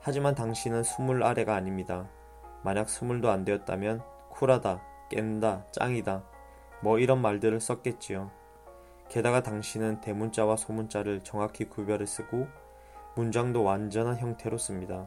하지만 0.00 0.34
당신은 0.34 0.82
스물 0.82 1.22
아래가 1.22 1.54
아닙니다. 1.54 2.10
만약 2.64 2.88
스물도 2.88 3.30
안 3.30 3.44
되었다면 3.44 4.02
쿨하다, 4.30 4.91
깬다, 5.12 5.66
짱이다, 5.72 6.24
뭐 6.82 6.98
이런 6.98 7.20
말들을 7.20 7.60
썼겠지요. 7.60 8.30
게다가 9.08 9.42
당신은 9.42 10.00
대문자와 10.00 10.56
소문자를 10.56 11.20
정확히 11.22 11.66
구별을 11.66 12.06
쓰고 12.06 12.46
문장도 13.14 13.62
완전한 13.62 14.16
형태로 14.16 14.56
씁니다. 14.56 15.06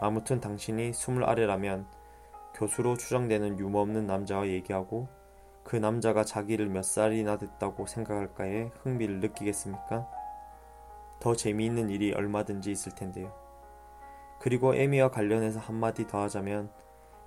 아무튼 0.00 0.40
당신이 0.40 0.94
스물 0.94 1.24
아래라면 1.24 1.86
교수로 2.54 2.96
추정되는 2.96 3.58
유머없는 3.58 4.06
남자와 4.06 4.46
얘기하고 4.48 5.08
그 5.62 5.76
남자가 5.76 6.24
자기를 6.24 6.68
몇 6.68 6.84
살이나 6.84 7.36
됐다고 7.36 7.86
생각할까에 7.86 8.70
흥미를 8.82 9.20
느끼겠습니까? 9.20 10.08
더 11.20 11.34
재미있는 11.34 11.90
일이 11.90 12.12
얼마든지 12.12 12.70
있을 12.70 12.94
텐데요. 12.94 13.32
그리고 14.40 14.74
에미와 14.74 15.10
관련해서 15.10 15.60
한마디 15.60 16.06
더 16.06 16.22
하자면 16.22 16.70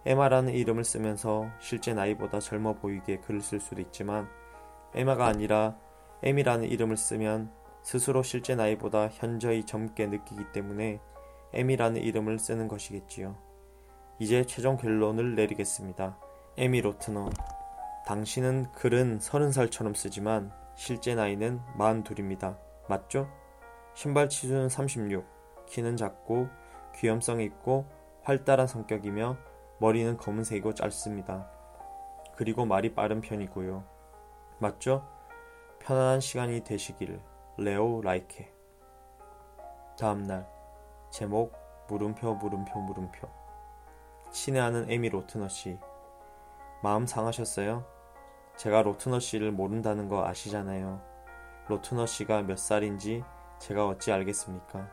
에마라는 0.08 0.54
이름을 0.54 0.86
쓰면서 0.86 1.50
실제 1.60 1.94
나이보다 1.94 2.40
젊어 2.40 2.76
보이게 2.76 3.18
글을 3.20 3.42
쓸 3.42 3.60
수도 3.60 3.82
있지만 3.82 4.30
에마가 4.96 5.26
아니라 5.26 5.78
에미라는 6.24 6.70
이름을 6.70 6.96
쓰면 6.96 7.52
스스로 7.84 8.24
실제 8.24 8.56
나이보다 8.56 9.10
현저히 9.10 9.66
젊게 9.66 10.08
느끼기 10.08 10.54
때문에 10.54 11.02
에미라는 11.52 12.02
이름을 12.02 12.40
쓰는 12.40 12.70
것이겠지요. 12.70 13.36
이제 14.20 14.46
최종 14.46 14.78
결론을 14.78 15.36
내리겠습니다. 15.36 16.18
에미 16.56 16.80
로트너. 16.80 17.30
당신은 18.06 18.72
글은 18.72 19.20
서른 19.20 19.52
살처럼 19.52 19.94
쓰지만 19.94 20.54
실제 20.78 21.16
나이는 21.16 21.60
42입니다. 21.78 22.58
맞죠? 22.88 23.30
신발 23.94 24.30
치수는 24.30 24.70
36, 24.70 25.26
키는 25.66 25.98
작고 25.98 26.48
귀염성이 26.96 27.44
있고 27.44 27.86
활달한 28.24 28.68
성격이며 28.68 29.38
머리는 29.80 30.18
검은색이고 30.18 30.74
짧습니다. 30.74 31.50
그리고 32.36 32.66
말이 32.66 32.94
빠른 32.94 33.22
편이고요. 33.22 33.84
맞죠? 34.60 35.08
편안한 35.80 36.20
시간이 36.20 36.64
되시길. 36.64 37.22
레오 37.58 38.02
라이케. 38.02 38.54
다음날 39.98 40.48
제목 41.10 41.54
물음표 41.90 42.36
물음표 42.36 42.80
물음표 42.82 43.28
친애하는 44.32 44.92
에미 44.92 45.10
로트너 45.10 45.48
씨 45.48 45.80
마음 46.84 47.08
상하셨어요? 47.08 47.84
제가 48.58 48.84
로트너 48.84 49.20
씨를 49.20 49.52
모른다는 49.52 50.08
거 50.08 50.28
아시잖아요. 50.28 51.02
로트너 51.68 52.06
씨가 52.06 52.44
몇 52.44 52.60
살인지 52.60 53.24
제가 53.60 53.88
어찌 53.88 54.12
알겠습니까? 54.12 54.88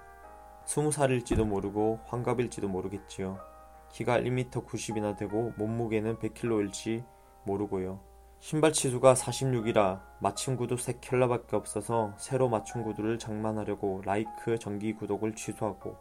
스무 0.65 0.91
살일지도 0.91 1.45
모르고 1.45 2.01
환갑일지도 2.07 2.69
모르겠지요. 2.69 3.54
키가 3.95 4.19
1m 4.19 4.67
90이나 4.67 5.17
되고 5.17 5.53
몸무게는 5.57 6.17
100kg일지 6.17 7.05
모르고요. 7.45 8.01
신발 8.41 8.73
치수가 8.73 9.15
46이라 9.15 10.01
맞춤 10.19 10.57
구두 10.57 10.75
3켤레밖에 10.75 11.55
없어서 11.55 12.13
새로 12.19 12.49
맞춤 12.49 12.83
구두를 12.83 13.21
장만하려고 13.21 14.03
라이크 14.05 14.59
정기 14.59 14.95
구독을 14.95 15.37
취소하고 15.37 15.97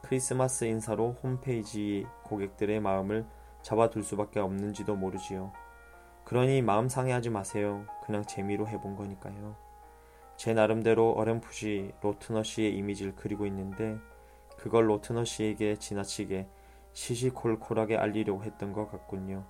크리스마스 0.00 0.64
인사로 0.64 1.18
홈페이지 1.22 2.06
고객들의 2.22 2.80
마음을 2.80 3.26
잡아둘 3.60 4.04
수밖에 4.04 4.40
없는지도 4.40 4.96
모르지요. 4.96 5.52
그러니 6.24 6.62
마음 6.62 6.88
상해하지 6.88 7.28
마세요. 7.28 7.84
그냥 8.06 8.24
재미로 8.24 8.66
해본 8.66 8.96
거니까요. 8.96 9.54
제 10.36 10.54
나름대로 10.54 11.12
어렴풋이 11.12 11.92
로트너 12.00 12.42
씨의 12.42 12.74
이미지를 12.74 13.12
그리고 13.14 13.44
있는데 13.44 13.98
그걸 14.56 14.88
로트너 14.88 15.26
씨에게 15.26 15.76
지나치게 15.76 16.48
시시콜콜하게 16.94 17.96
알리려고 17.96 18.42
했던 18.44 18.72
것 18.72 18.90
같군요. 18.90 19.44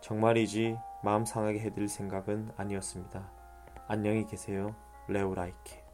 정말이지 0.00 0.76
마음 1.02 1.24
상하게 1.24 1.60
해드릴 1.60 1.88
생각은 1.88 2.50
아니었습니다. 2.56 3.30
안녕히 3.88 4.26
계세요. 4.26 4.74
레오라이케. 5.08 5.84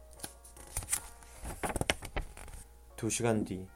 두 2.95 3.09
시간 3.09 3.43
뒤. 3.43 3.67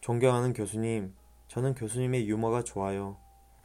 존경하는 0.00 0.52
교수님, 0.52 1.14
저는 1.46 1.74
교수님의 1.74 2.28
유머가 2.28 2.64
좋아요. 2.64 3.16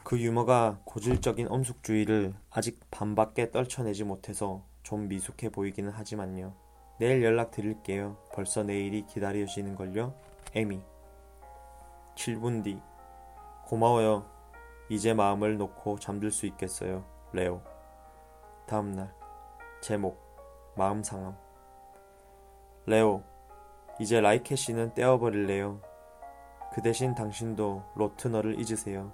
그 0.03 0.19
유머가 0.19 0.79
고질적인 0.83 1.47
엄숙주의를 1.49 2.33
아직 2.49 2.79
반밖에 2.91 3.51
떨쳐내지 3.51 4.03
못해서 4.03 4.65
좀 4.83 5.07
미숙해 5.07 5.49
보이기는 5.49 5.89
하지만요. 5.89 6.53
내일 6.99 7.23
연락 7.23 7.51
드릴게요. 7.51 8.17
벌써 8.33 8.63
내일이 8.63 9.05
기다려지는걸요. 9.07 10.13
에미. 10.55 10.81
7분 12.15 12.63
뒤. 12.63 12.81
고마워요. 13.65 14.25
이제 14.89 15.13
마음을 15.13 15.57
놓고 15.57 15.99
잠들 15.99 16.31
수 16.31 16.45
있겠어요. 16.45 17.03
레오. 17.31 17.61
다음날. 18.67 19.13
제목. 19.81 20.21
마음 20.75 21.03
상함. 21.03 21.35
레오. 22.85 23.23
이제 23.99 24.19
라이케 24.21 24.55
씨는 24.55 24.93
떼어버릴래요. 24.93 25.79
그 26.73 26.81
대신 26.81 27.13
당신도 27.13 27.83
로트너를 27.95 28.59
잊으세요. 28.59 29.11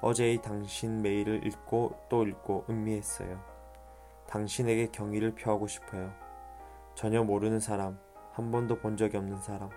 어제의 0.00 0.42
당신 0.42 1.02
메일을 1.02 1.46
읽고 1.46 2.06
또 2.08 2.26
읽고 2.26 2.66
음미했어요. 2.68 3.40
당신에게 4.28 4.88
경의를 4.88 5.34
표하고 5.34 5.66
싶어요. 5.66 6.12
전혀 6.94 7.22
모르는 7.22 7.60
사람, 7.60 7.98
한 8.32 8.50
번도 8.50 8.78
본 8.78 8.96
적이 8.96 9.16
없는 9.18 9.40
사람, 9.40 9.70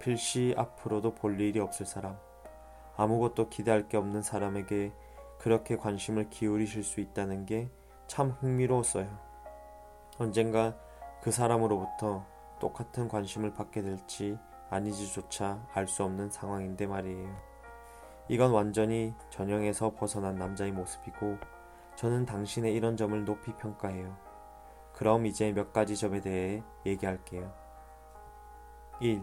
필시 0.00 0.54
앞으로도 0.56 1.14
볼 1.14 1.40
일이 1.40 1.60
없을 1.60 1.86
사람, 1.86 2.18
아무것도 2.96 3.48
기대할 3.48 3.88
게 3.88 3.96
없는 3.96 4.22
사람에게 4.22 4.92
그렇게 5.38 5.76
관심을 5.76 6.28
기울이실 6.30 6.82
수 6.82 7.00
있다는 7.00 7.46
게 7.46 7.70
참 8.10 8.30
흥미로웠어요. 8.40 9.06
언젠가 10.18 10.74
그 11.22 11.30
사람으로부터 11.30 12.26
똑같은 12.58 13.06
관심을 13.06 13.54
받게 13.54 13.82
될지 13.82 14.36
아니지조차 14.68 15.64
알 15.72 15.86
수 15.86 16.02
없는 16.02 16.28
상황인데 16.28 16.88
말이에요. 16.88 17.36
이건 18.26 18.50
완전히 18.50 19.14
전형에서 19.30 19.94
벗어난 19.94 20.34
남자의 20.34 20.72
모습이고 20.72 21.38
저는 21.94 22.26
당신의 22.26 22.74
이런 22.74 22.96
점을 22.96 23.24
높이 23.24 23.54
평가해요. 23.54 24.16
그럼 24.92 25.24
이제 25.24 25.52
몇 25.52 25.72
가지 25.72 25.96
점에 25.96 26.20
대해 26.20 26.64
얘기할게요. 26.84 27.54
1. 29.00 29.22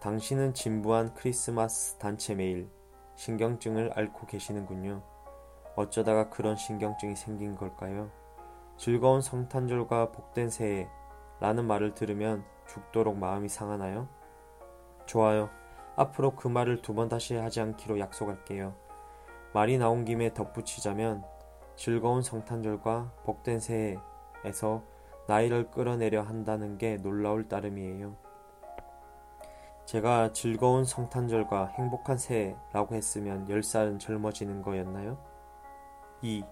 당신은 0.00 0.54
진부한 0.54 1.12
크리스마스 1.12 1.98
단체 1.98 2.34
메일, 2.34 2.70
신경증을 3.16 3.92
앓고 3.94 4.26
계시는군요. 4.28 5.02
어쩌다가 5.76 6.30
그런 6.30 6.56
신경증이 6.56 7.16
생긴 7.16 7.54
걸까요? 7.54 8.10
즐거운 8.78 9.20
성탄절과 9.20 10.12
복된 10.12 10.48
새해 10.48 10.88
라는 11.38 11.66
말을 11.66 11.94
들으면 11.94 12.44
죽도록 12.66 13.18
마음이 13.18 13.50
상하나요? 13.50 14.08
좋아요. 15.04 15.50
앞으로 15.96 16.34
그 16.34 16.48
말을 16.48 16.80
두 16.80 16.94
번 16.94 17.10
다시 17.10 17.34
하지 17.34 17.60
않기로 17.60 17.98
약속할게요. 17.98 18.74
말이 19.52 19.76
나온 19.76 20.06
김에 20.06 20.32
덧붙이자면 20.32 21.24
즐거운 21.76 22.22
성탄절과 22.22 23.12
복된 23.24 23.60
새해에서 23.60 24.82
나이를 25.28 25.70
끌어내려 25.70 26.22
한다는 26.22 26.78
게 26.78 26.96
놀라울 26.96 27.48
따름이에요. 27.48 28.29
제가 29.90 30.32
즐거운 30.32 30.84
성탄절과 30.84 31.72
행복한 31.76 32.16
새해라고 32.16 32.94
했으면 32.94 33.44
10살은 33.48 33.98
젊어지는 33.98 34.62
거였나요? 34.62 35.18
2. 36.22 36.44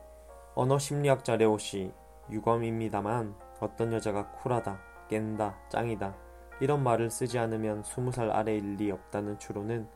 언어 0.56 0.76
심리학자 0.76 1.36
레오 1.36 1.56
씨, 1.56 1.92
유검입니다만 2.30 3.36
어떤 3.60 3.92
여자가 3.92 4.32
쿨하다, 4.32 4.80
깬다, 5.08 5.56
짱이다 5.68 6.16
이런 6.60 6.82
말을 6.82 7.10
쓰지 7.10 7.38
않으면 7.38 7.84
20살 7.84 8.28
아래일 8.34 8.74
리 8.74 8.90
없다는 8.90 9.38
추론은 9.38 9.88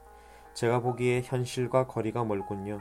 제가 0.54 0.78
보기에 0.78 1.22
현실과 1.24 1.88
거리가 1.88 2.22
멀군요. 2.22 2.80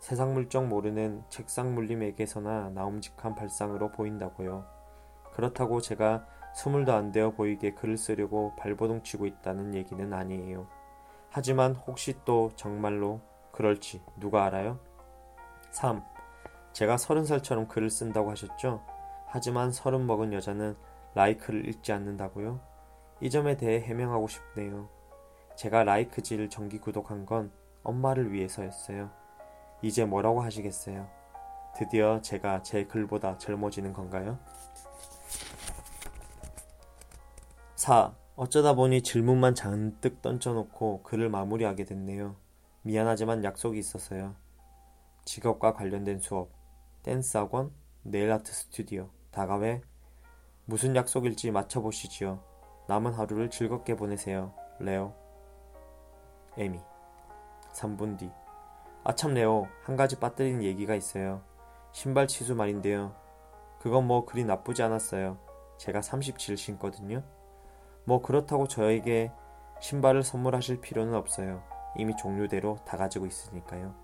세상 0.00 0.34
물정 0.34 0.68
모르는 0.68 1.24
책상 1.30 1.74
물림에게서나 1.74 2.72
나움직한 2.74 3.34
발상으로 3.34 3.90
보인다고요. 3.92 4.66
그렇다고 5.32 5.80
제가 5.80 6.26
스물도 6.54 6.92
안 6.92 7.10
되어 7.10 7.30
보이게 7.30 7.74
글을 7.74 7.96
쓰려고 7.96 8.54
발버둥 8.56 9.02
치고 9.02 9.26
있다는 9.26 9.74
얘기는 9.74 10.12
아니에요. 10.12 10.66
하지만 11.30 11.74
혹시 11.74 12.14
또 12.24 12.52
정말로 12.54 13.20
그럴지 13.50 14.00
누가 14.18 14.44
알아요? 14.44 14.78
3. 15.70 16.02
제가 16.72 16.96
서른 16.96 17.24
살처럼 17.24 17.66
글을 17.66 17.90
쓴다고 17.90 18.30
하셨죠? 18.30 18.82
하지만 19.26 19.72
서른 19.72 20.06
먹은 20.06 20.32
여자는 20.32 20.76
라이크를 21.14 21.68
읽지 21.68 21.92
않는다고요? 21.92 22.60
이 23.20 23.30
점에 23.30 23.56
대해 23.56 23.80
해명하고 23.80 24.28
싶네요. 24.28 24.88
제가 25.56 25.82
라이크지를 25.82 26.50
정기 26.50 26.78
구독한 26.78 27.26
건 27.26 27.50
엄마를 27.82 28.32
위해서였어요. 28.32 29.10
이제 29.82 30.04
뭐라고 30.04 30.40
하시겠어요? 30.40 31.08
드디어 31.76 32.20
제가 32.20 32.62
제 32.62 32.84
글보다 32.84 33.38
젊어지는 33.38 33.92
건가요? 33.92 34.38
4. 37.84 38.16
어쩌다 38.34 38.72
보니 38.72 39.02
질문만 39.02 39.54
잔뜩 39.54 40.22
던져놓고 40.22 41.02
글을 41.02 41.28
마무리하게 41.28 41.84
됐네요. 41.84 42.34
미안하지만 42.80 43.44
약속이 43.44 43.78
있어서요. 43.78 44.36
직업과 45.26 45.74
관련된 45.74 46.18
수업, 46.18 46.48
댄스 47.02 47.36
학원, 47.36 47.72
네일 48.02 48.32
아트 48.32 48.54
스튜디오, 48.54 49.10
다가회, 49.30 49.82
무슨 50.64 50.96
약속일지 50.96 51.50
맞춰보시지요. 51.50 52.42
남은 52.88 53.12
하루를 53.12 53.50
즐겁게 53.50 53.96
보내세요. 53.96 54.54
레오. 54.78 55.12
에미. 56.56 56.80
3분 57.74 58.16
뒤. 58.16 58.30
아참 59.04 59.34
레오, 59.34 59.66
한 59.82 59.96
가지 59.96 60.18
빠뜨린 60.18 60.62
얘기가 60.62 60.94
있어요. 60.94 61.42
신발 61.92 62.28
치수 62.28 62.54
말인데요. 62.54 63.14
그건 63.78 64.06
뭐 64.06 64.24
그리 64.24 64.42
나쁘지 64.42 64.82
않았어요. 64.82 65.36
제가 65.76 66.00
37 66.00 66.56
신거든요. 66.56 67.22
뭐 68.04 68.20
그렇다고 68.20 68.68
저에게 68.68 69.32
신발을 69.80 70.22
선물하실 70.22 70.80
필요는 70.80 71.14
없어요. 71.14 71.62
이미 71.96 72.16
종류대로 72.16 72.78
다 72.84 72.96
가지고 72.96 73.26
있으니까요. 73.26 73.94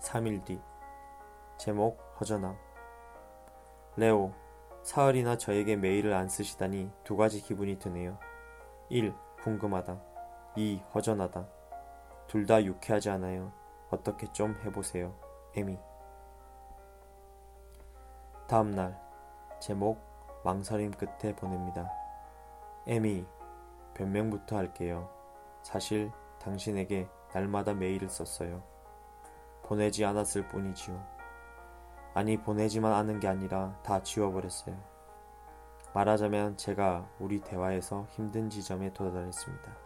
3일 0.00 0.44
뒤. 0.44 0.60
제목 1.58 1.98
허전함. 2.20 2.56
레오, 3.96 4.32
사흘이나 4.82 5.38
저에게 5.38 5.74
메일을 5.76 6.12
안 6.12 6.28
쓰시다니 6.28 6.90
두 7.02 7.16
가지 7.16 7.40
기분이 7.40 7.78
드네요. 7.78 8.18
1. 8.88 9.14
궁금하다. 9.42 10.00
2. 10.56 10.82
허전하다. 10.94 11.46
둘 12.28 12.46
다 12.46 12.62
유쾌하지 12.62 13.10
않아요. 13.10 13.52
어떻게 13.90 14.30
좀 14.32 14.58
해보세요. 14.64 15.14
에미. 15.56 15.78
다음날 18.48 19.00
제목 19.60 19.98
망설임 20.44 20.90
끝에 20.92 21.34
보냅니다. 21.34 21.90
에미 22.86 23.26
변명부터 23.94 24.56
할게요. 24.56 25.10
사실 25.62 26.12
당신에게 26.38 27.08
날마다 27.34 27.74
메일을 27.74 28.08
썼어요. 28.08 28.62
보내지 29.64 30.04
않았을 30.04 30.46
뿐이지요. 30.48 31.16
아니 32.14 32.36
보내지만 32.36 32.92
않은 32.92 33.18
게 33.20 33.26
아니라 33.28 33.76
다 33.82 34.02
지워버렸어요. 34.02 34.76
말하자면 35.92 36.56
제가 36.56 37.08
우리 37.18 37.40
대화에서 37.40 38.06
힘든 38.10 38.48
지점에 38.48 38.92
도달했습니다. 38.92 39.76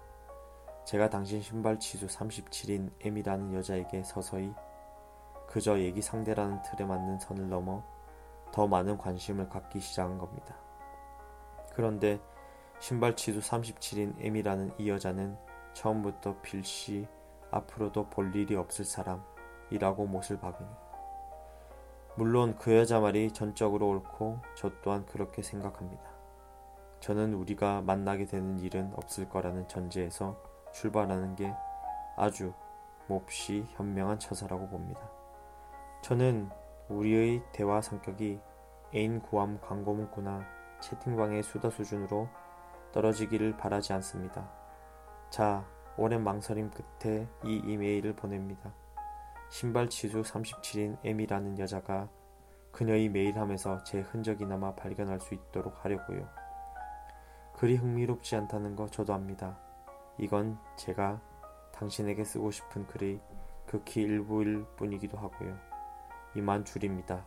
제가 0.84 1.08
당신 1.08 1.40
신발 1.40 1.78
치수 1.78 2.06
37인 2.06 2.90
M이라는 3.00 3.54
여자에게 3.54 4.02
서서히 4.02 4.52
그저 5.48 5.78
얘기 5.78 6.02
상대라는 6.02 6.62
틀에 6.62 6.84
맞는 6.84 7.18
선을 7.20 7.48
넘어 7.48 7.82
더 8.52 8.66
많은 8.66 8.98
관심을 8.98 9.48
갖기 9.48 9.80
시작한 9.80 10.18
겁니다. 10.18 10.56
그런데 11.74 12.20
신발 12.80 13.14
치수 13.14 13.40
37인 13.40 14.14
M이라는 14.18 14.72
이 14.78 14.88
여자는 14.88 15.36
처음부터 15.74 16.40
필시 16.40 17.06
앞으로도 17.50 18.08
볼 18.08 18.34
일이 18.34 18.56
없을 18.56 18.86
사람이라고 18.86 20.06
못을 20.06 20.40
박으니 20.40 20.68
물론 22.16 22.56
그 22.58 22.74
여자 22.74 22.98
말이 22.98 23.32
전적으로 23.32 23.88
옳고 23.88 24.40
저 24.56 24.70
또한 24.82 25.04
그렇게 25.04 25.42
생각합니다. 25.42 26.02
저는 27.00 27.34
우리가 27.34 27.82
만나게 27.82 28.24
되는 28.24 28.58
일은 28.58 28.92
없을 28.94 29.28
거라는 29.28 29.68
전제에서 29.68 30.36
출발하는 30.72 31.36
게 31.36 31.52
아주 32.16 32.54
몹시 33.08 33.66
현명한 33.72 34.18
처사라고 34.18 34.68
봅니다. 34.68 35.00
저는 36.02 36.48
우리의 36.88 37.42
대화 37.52 37.82
성격이 37.82 38.40
애인 38.94 39.20
구함 39.20 39.60
광고 39.60 39.92
문구나 39.94 40.44
채팅방의 40.80 41.42
수다 41.42 41.68
수준으로 41.70 42.28
떨어지기를 42.92 43.56
바라지 43.56 43.92
않습니다. 43.94 44.50
자, 45.30 45.64
오랜 45.96 46.24
망설임 46.24 46.70
끝에 46.70 47.28
이 47.44 47.62
이메일을 47.64 48.14
보냅니다. 48.14 48.72
신발 49.50 49.88
치수 49.88 50.22
37인 50.22 50.98
M이라는 51.04 51.58
여자가 51.58 52.08
그녀의 52.72 53.08
메일함에서 53.08 53.82
제 53.84 54.00
흔적이나마 54.00 54.74
발견할 54.74 55.20
수 55.20 55.34
있도록 55.34 55.84
하려고요. 55.84 56.28
그리 57.56 57.76
흥미롭지 57.76 58.36
않다는 58.36 58.76
거 58.76 58.86
저도 58.86 59.12
압니다. 59.12 59.58
이건 60.18 60.58
제가 60.76 61.20
당신에게 61.72 62.24
쓰고 62.24 62.50
싶은 62.50 62.86
글의 62.86 63.20
극히 63.66 64.02
일부일 64.02 64.64
뿐이기도 64.76 65.18
하고요. 65.18 65.56
이만 66.34 66.64
줄입니다. 66.64 67.24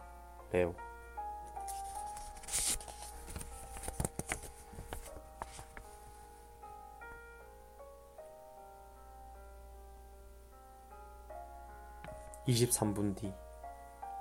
레오. 0.52 0.74
23분 12.48 13.16
뒤. 13.16 13.34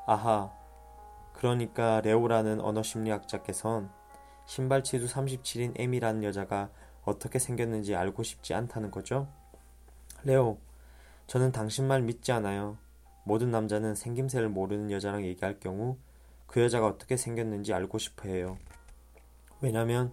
아하. 0.07 0.53
그러니까 1.33 2.01
레오라는 2.03 2.61
언어심리학자께선 2.61 3.91
신발 4.47 4.83
치수 4.85 5.07
37인 5.07 5.79
M이라는 5.79 6.25
여자가 6.25 6.71
어떻게 7.05 7.39
생겼는지 7.39 7.95
알고 7.97 8.23
싶지 8.23 8.55
않다는 8.55 8.91
거죠? 8.91 9.29
레오, 10.25 10.59
저는 11.27 11.53
당신 11.53 11.87
말 11.87 12.03
믿지 12.03 12.33
않아요. 12.33 12.79
모든 13.25 13.51
남자는 13.51 13.95
생김새를 13.95 14.49
모르는 14.49 14.91
여자랑 14.91 15.25
얘기할 15.25 15.59
경우 15.61 15.97
그 16.47 16.61
여자가 16.61 16.87
어떻게 16.87 17.17
생겼는지 17.17 17.73
알고 17.73 17.99
싶어 17.99 18.29
해요. 18.29 18.59
왜냐면 19.61 20.13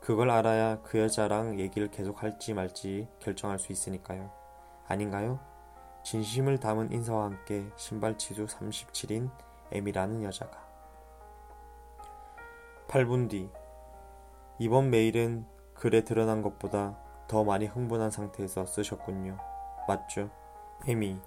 그걸 0.00 0.30
알아야 0.30 0.82
그 0.82 0.98
여자랑 0.98 1.58
얘기를 1.58 1.90
계속 1.90 2.22
할지 2.22 2.52
말지 2.52 3.08
결정할 3.20 3.58
수 3.58 3.72
있으니까요. 3.72 4.30
아닌가요? 4.86 5.40
진심을 6.04 6.60
담은 6.60 6.92
인사와 6.92 7.24
함께 7.24 7.66
신발 7.76 8.18
치수 8.18 8.44
37인 8.44 9.30
M이라는 9.72 10.22
여자가 10.22 10.62
8분 12.88 13.30
뒤 13.30 13.48
이번 14.58 14.90
메일은 14.90 15.46
글에 15.72 16.02
드러난 16.02 16.42
것보다 16.42 16.98
더 17.26 17.42
많이 17.42 17.64
흥분한 17.64 18.10
상태에서 18.10 18.66
쓰셨군요. 18.66 19.38
맞죠? 19.88 20.30
M이 20.86 21.18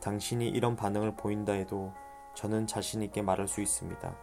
당신이 0.00 0.48
이런 0.48 0.76
반응을 0.76 1.14
보인다 1.14 1.52
해도 1.52 1.92
저는 2.34 2.66
자신있게 2.66 3.20
말할 3.20 3.46
수 3.46 3.60
있습니다. 3.60 4.16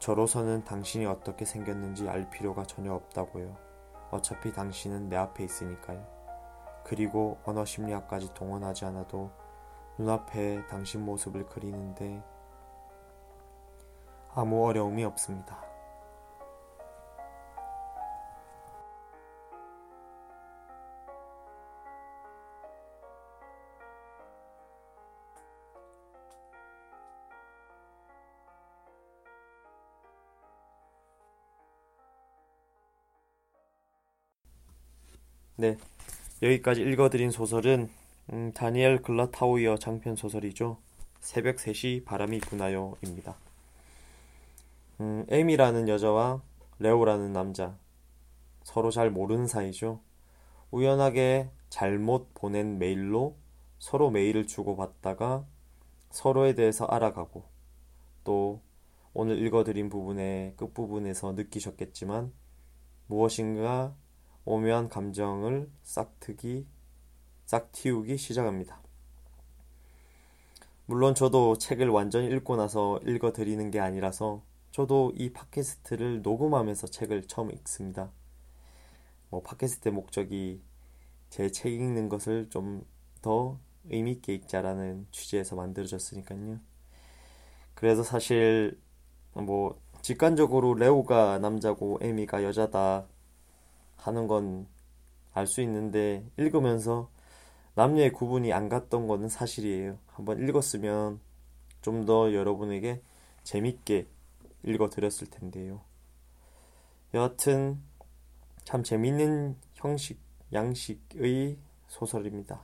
저로서는 0.00 0.64
당신이 0.64 1.06
어떻게 1.06 1.44
생겼는지 1.44 2.08
알 2.08 2.28
필요가 2.30 2.64
전혀 2.64 2.92
없다고요. 2.92 3.56
어차피 4.10 4.52
당신은 4.52 5.08
내 5.08 5.16
앞에 5.16 5.44
있으니까요. 5.44 6.19
그리고 6.84 7.38
언어 7.44 7.64
심리학까지 7.64 8.34
동원하지 8.34 8.84
않아도 8.86 9.30
눈앞에 9.98 10.66
당신 10.68 11.04
모습을 11.04 11.46
그리는데 11.46 12.22
아무 14.34 14.64
어려움이 14.66 15.04
없습니다. 15.04 15.70
네, 35.60 35.76
여기까지 36.42 36.80
읽어드린 36.80 37.30
소설은 37.30 37.90
음, 38.32 38.52
다니엘 38.54 39.02
글라타우이어 39.02 39.76
장편 39.76 40.16
소설이죠. 40.16 40.78
새벽 41.20 41.56
3시 41.56 42.04
바람이 42.04 42.38
부나요입니다. 42.40 43.36
음, 45.00 45.26
에미라는 45.28 45.88
여자와 45.88 46.40
레오라는 46.78 47.32
남자 47.32 47.76
서로 48.62 48.90
잘 48.90 49.10
모르는 49.10 49.46
사이죠. 49.46 50.00
우연하게 50.70 51.50
잘못 51.68 52.32
보낸 52.34 52.78
메일로 52.78 53.36
서로 53.78 54.10
메일을 54.10 54.46
주고받다가 54.46 55.44
서로에 56.10 56.54
대해서 56.54 56.86
알아가고 56.86 57.44
또 58.24 58.60
오늘 59.12 59.38
읽어드린 59.44 59.88
부분의 59.90 60.54
끝부분에서 60.56 61.32
느끼셨겠지만 61.32 62.32
무엇인가 63.08 63.94
오묘한 64.44 64.88
감정을 64.88 65.70
싹트기, 65.82 66.66
싹틔우기 67.46 68.16
시작합니다. 68.18 68.80
물론 70.86 71.14
저도 71.14 71.56
책을 71.58 71.88
완전히 71.88 72.28
읽고 72.28 72.56
나서 72.56 72.98
읽어 73.06 73.32
드리는 73.32 73.70
게 73.70 73.80
아니라서 73.80 74.42
저도 74.72 75.12
이 75.16 75.32
팟캐스트를 75.32 76.22
녹음하면서 76.22 76.88
책을 76.88 77.26
처음 77.28 77.50
읽습니다. 77.52 78.10
뭐 79.30 79.42
팟캐스트의 79.42 79.92
목적이 79.92 80.62
제 81.30 81.48
책 81.50 81.72
읽는 81.72 82.08
것을 82.08 82.48
좀 82.50 82.84
더 83.22 83.58
의미있게 83.88 84.34
읽자라는 84.34 85.06
취지에서 85.10 85.56
만들어졌으니까요. 85.56 86.60
그래서 87.74 88.02
사실 88.02 88.80
뭐 89.32 89.80
직관적으로 90.02 90.74
레오가 90.74 91.38
남자고 91.38 91.98
에미가 92.00 92.44
여자다 92.44 93.06
하는 94.00 94.26
건 94.26 94.66
알 95.32 95.46
수 95.46 95.60
있는데 95.62 96.24
읽으면서 96.36 97.08
남녀의 97.74 98.12
구분이 98.12 98.52
안 98.52 98.68
갔던 98.68 99.06
거는 99.06 99.28
사실이에요. 99.28 99.98
한번 100.08 100.40
읽었으면 100.46 101.20
좀 101.82 102.04
더 102.04 102.34
여러분에게 102.34 103.00
재밌게 103.44 104.06
읽어드렸을 104.64 105.28
텐데요. 105.30 105.80
여하튼 107.14 107.80
참 108.64 108.82
재밌는 108.82 109.56
형식, 109.74 110.20
양식의 110.52 111.56
소설입니다. 111.88 112.60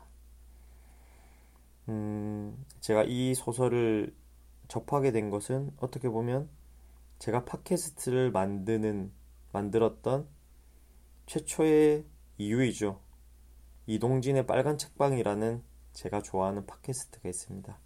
음, 1.88 2.62
제가 2.80 3.04
이 3.04 3.34
소설을 3.34 4.14
접하게 4.68 5.12
된 5.12 5.30
것은 5.30 5.70
어떻게 5.78 6.08
보면 6.08 6.48
제가 7.20 7.44
팟캐스트를 7.44 8.32
만드는, 8.32 9.12
만들었던 9.52 10.28
최초의 11.26 12.04
이유이죠. 12.38 13.00
이동진의 13.86 14.46
빨간 14.46 14.78
책방이라는 14.78 15.62
제가 15.92 16.22
좋아하는 16.22 16.66
팟캐스트가 16.66 17.28
있습니다. 17.28 17.78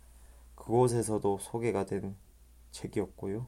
그곳에서도 0.54 1.38
소개가 1.38 1.86
된 1.86 2.16
책이었고요. 2.70 3.46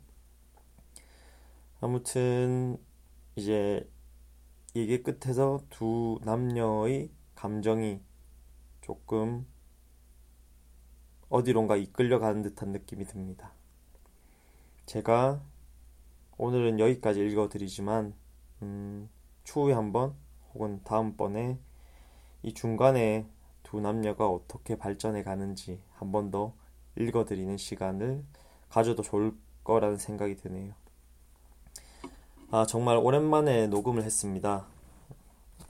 아무튼 1.81 2.79
이제 3.37 3.89
얘기 4.75 5.03
끝에서 5.03 5.61
두 5.69 6.19
남녀의 6.23 7.11
감정이 7.35 8.01
조금 8.81 9.47
어디론가 11.29 11.77
이끌려가는 11.77 12.43
듯한 12.43 12.73
느낌이 12.73 13.05
듭니다. 13.05 13.53
제가 14.87 15.43
오늘은 16.39 16.79
여기까지 16.79 17.21
읽어드리지만 17.21 18.15
음, 18.63 19.09
추후에 19.45 19.73
한번 19.75 20.15
혹은 20.55 20.81
다음번에 20.85 21.59
이 22.43 22.55
중간에 22.55 23.27
두 23.63 23.81
남녀가 23.81 24.29
어떻게 24.29 24.77
발전해 24.77 25.23
가는지 25.23 25.81
한 25.95 26.11
번 26.13 26.31
더 26.31 26.55
읽어드리는 26.97 27.57
시간을 27.57 28.23
가져도 28.69 29.03
좋을 29.03 29.33
거라는 29.65 29.97
생각이 29.97 30.37
드네요. 30.37 30.75
아, 32.51 32.67
정말 32.67 32.97
오랜만에 32.99 33.67
녹음을 33.69 34.03
했습니다. 34.03 34.67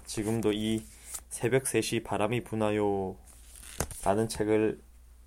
지금도 0.07 0.53
이 0.53 0.85
새벽 1.29 1.65
3시 1.65 2.03
바람이 2.05 2.43
부나요 2.45 3.17
라는 4.05 4.29
책을 4.29 4.83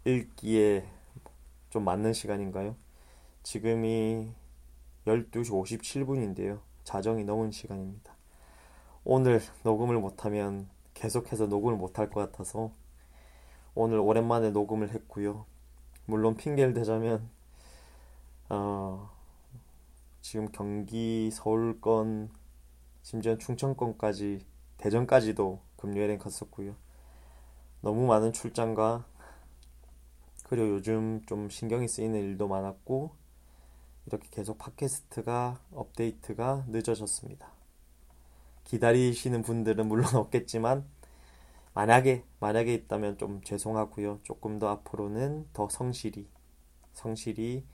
읽기에 0.05 0.85
좀 1.69 1.83
맞는 1.85 2.13
시간인가요? 2.13 2.75
지금이 3.43 4.31
12시 5.05 5.51
57분인데요. 5.51 6.59
자정이 6.83 7.23
넘은 7.23 7.51
시간입니다. 7.51 8.14
오늘 9.07 9.39
녹음을 9.61 9.99
못하면 9.99 10.67
계속해서 10.95 11.45
녹음을 11.45 11.77
못할 11.77 12.09
것 12.09 12.31
같아서 12.31 12.71
오늘 13.75 13.99
오랜만에 13.99 14.49
녹음을 14.49 14.89
했고요. 14.89 15.45
물론 16.07 16.35
핑계를 16.35 16.73
대자면 16.73 17.29
어, 18.49 19.11
지금 20.21 20.47
경기 20.51 21.29
서울권 21.31 22.31
심지어 23.03 23.37
충청권까지 23.37 24.43
대전까지도 24.77 25.59
금요일엔 25.77 26.17
갔었고요. 26.17 26.75
너무 27.81 28.07
많은 28.07 28.33
출장과 28.33 29.05
그리고 30.45 30.69
요즘 30.69 31.21
좀 31.27 31.51
신경이 31.51 31.87
쓰이는 31.87 32.19
일도 32.19 32.47
많았고 32.47 33.11
이렇게 34.07 34.27
계속 34.31 34.57
팟캐스트가 34.57 35.59
업데이트가 35.73 36.65
늦어졌습니다. 36.69 37.54
기다리시는 38.65 39.41
분들은 39.43 39.87
물론 39.87 40.07
없겠지만 40.15 40.85
만약에 41.73 42.23
만약에 42.39 42.73
있다면 42.73 43.17
좀 43.17 43.41
죄송하고요. 43.43 44.19
조금 44.23 44.59
더 44.59 44.69
앞으로는 44.69 45.47
더 45.53 45.69
성실히 45.69 46.27
성실히 46.93 47.65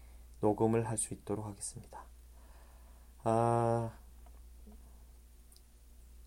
녹음을 0.41 0.87
할 0.89 0.97
수 0.97 1.13
있도록 1.13 1.45
하겠습니다. 1.45 2.03
아 3.23 3.91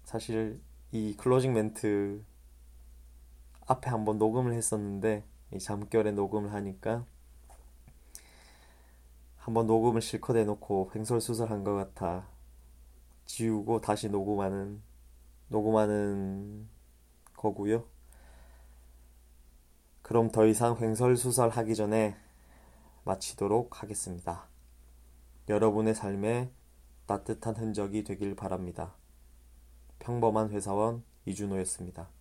사실 0.04 0.60
이 0.92 1.16
클로징 1.16 1.52
멘트 1.52 2.24
앞에 3.66 3.90
한번 3.90 4.18
녹음을 4.18 4.52
했었는데 4.54 5.24
이 5.52 5.58
잠결에 5.58 6.12
녹음을 6.12 6.52
하니까 6.52 7.04
한번 9.38 9.66
녹음을 9.66 10.00
실컷 10.00 10.36
해놓고 10.36 10.92
횡설수설한 10.94 11.64
것 11.64 11.74
같아 11.74 12.26
지우고 13.24 13.80
다시 13.80 14.08
녹음하는 14.08 14.82
녹음하는 15.48 16.68
거고요. 17.36 17.86
그럼 20.02 20.30
더 20.30 20.46
이상 20.46 20.76
횡설수설 20.78 21.50
하기 21.50 21.74
전에 21.74 22.16
마치도록 23.04 23.82
하겠습니다. 23.82 24.46
여러분의 25.48 25.94
삶에 25.94 26.50
따뜻한 27.06 27.56
흔적이 27.56 28.04
되길 28.04 28.34
바랍니다. 28.34 28.94
평범한 29.98 30.50
회사원 30.50 31.04
이준호였습니다. 31.26 32.13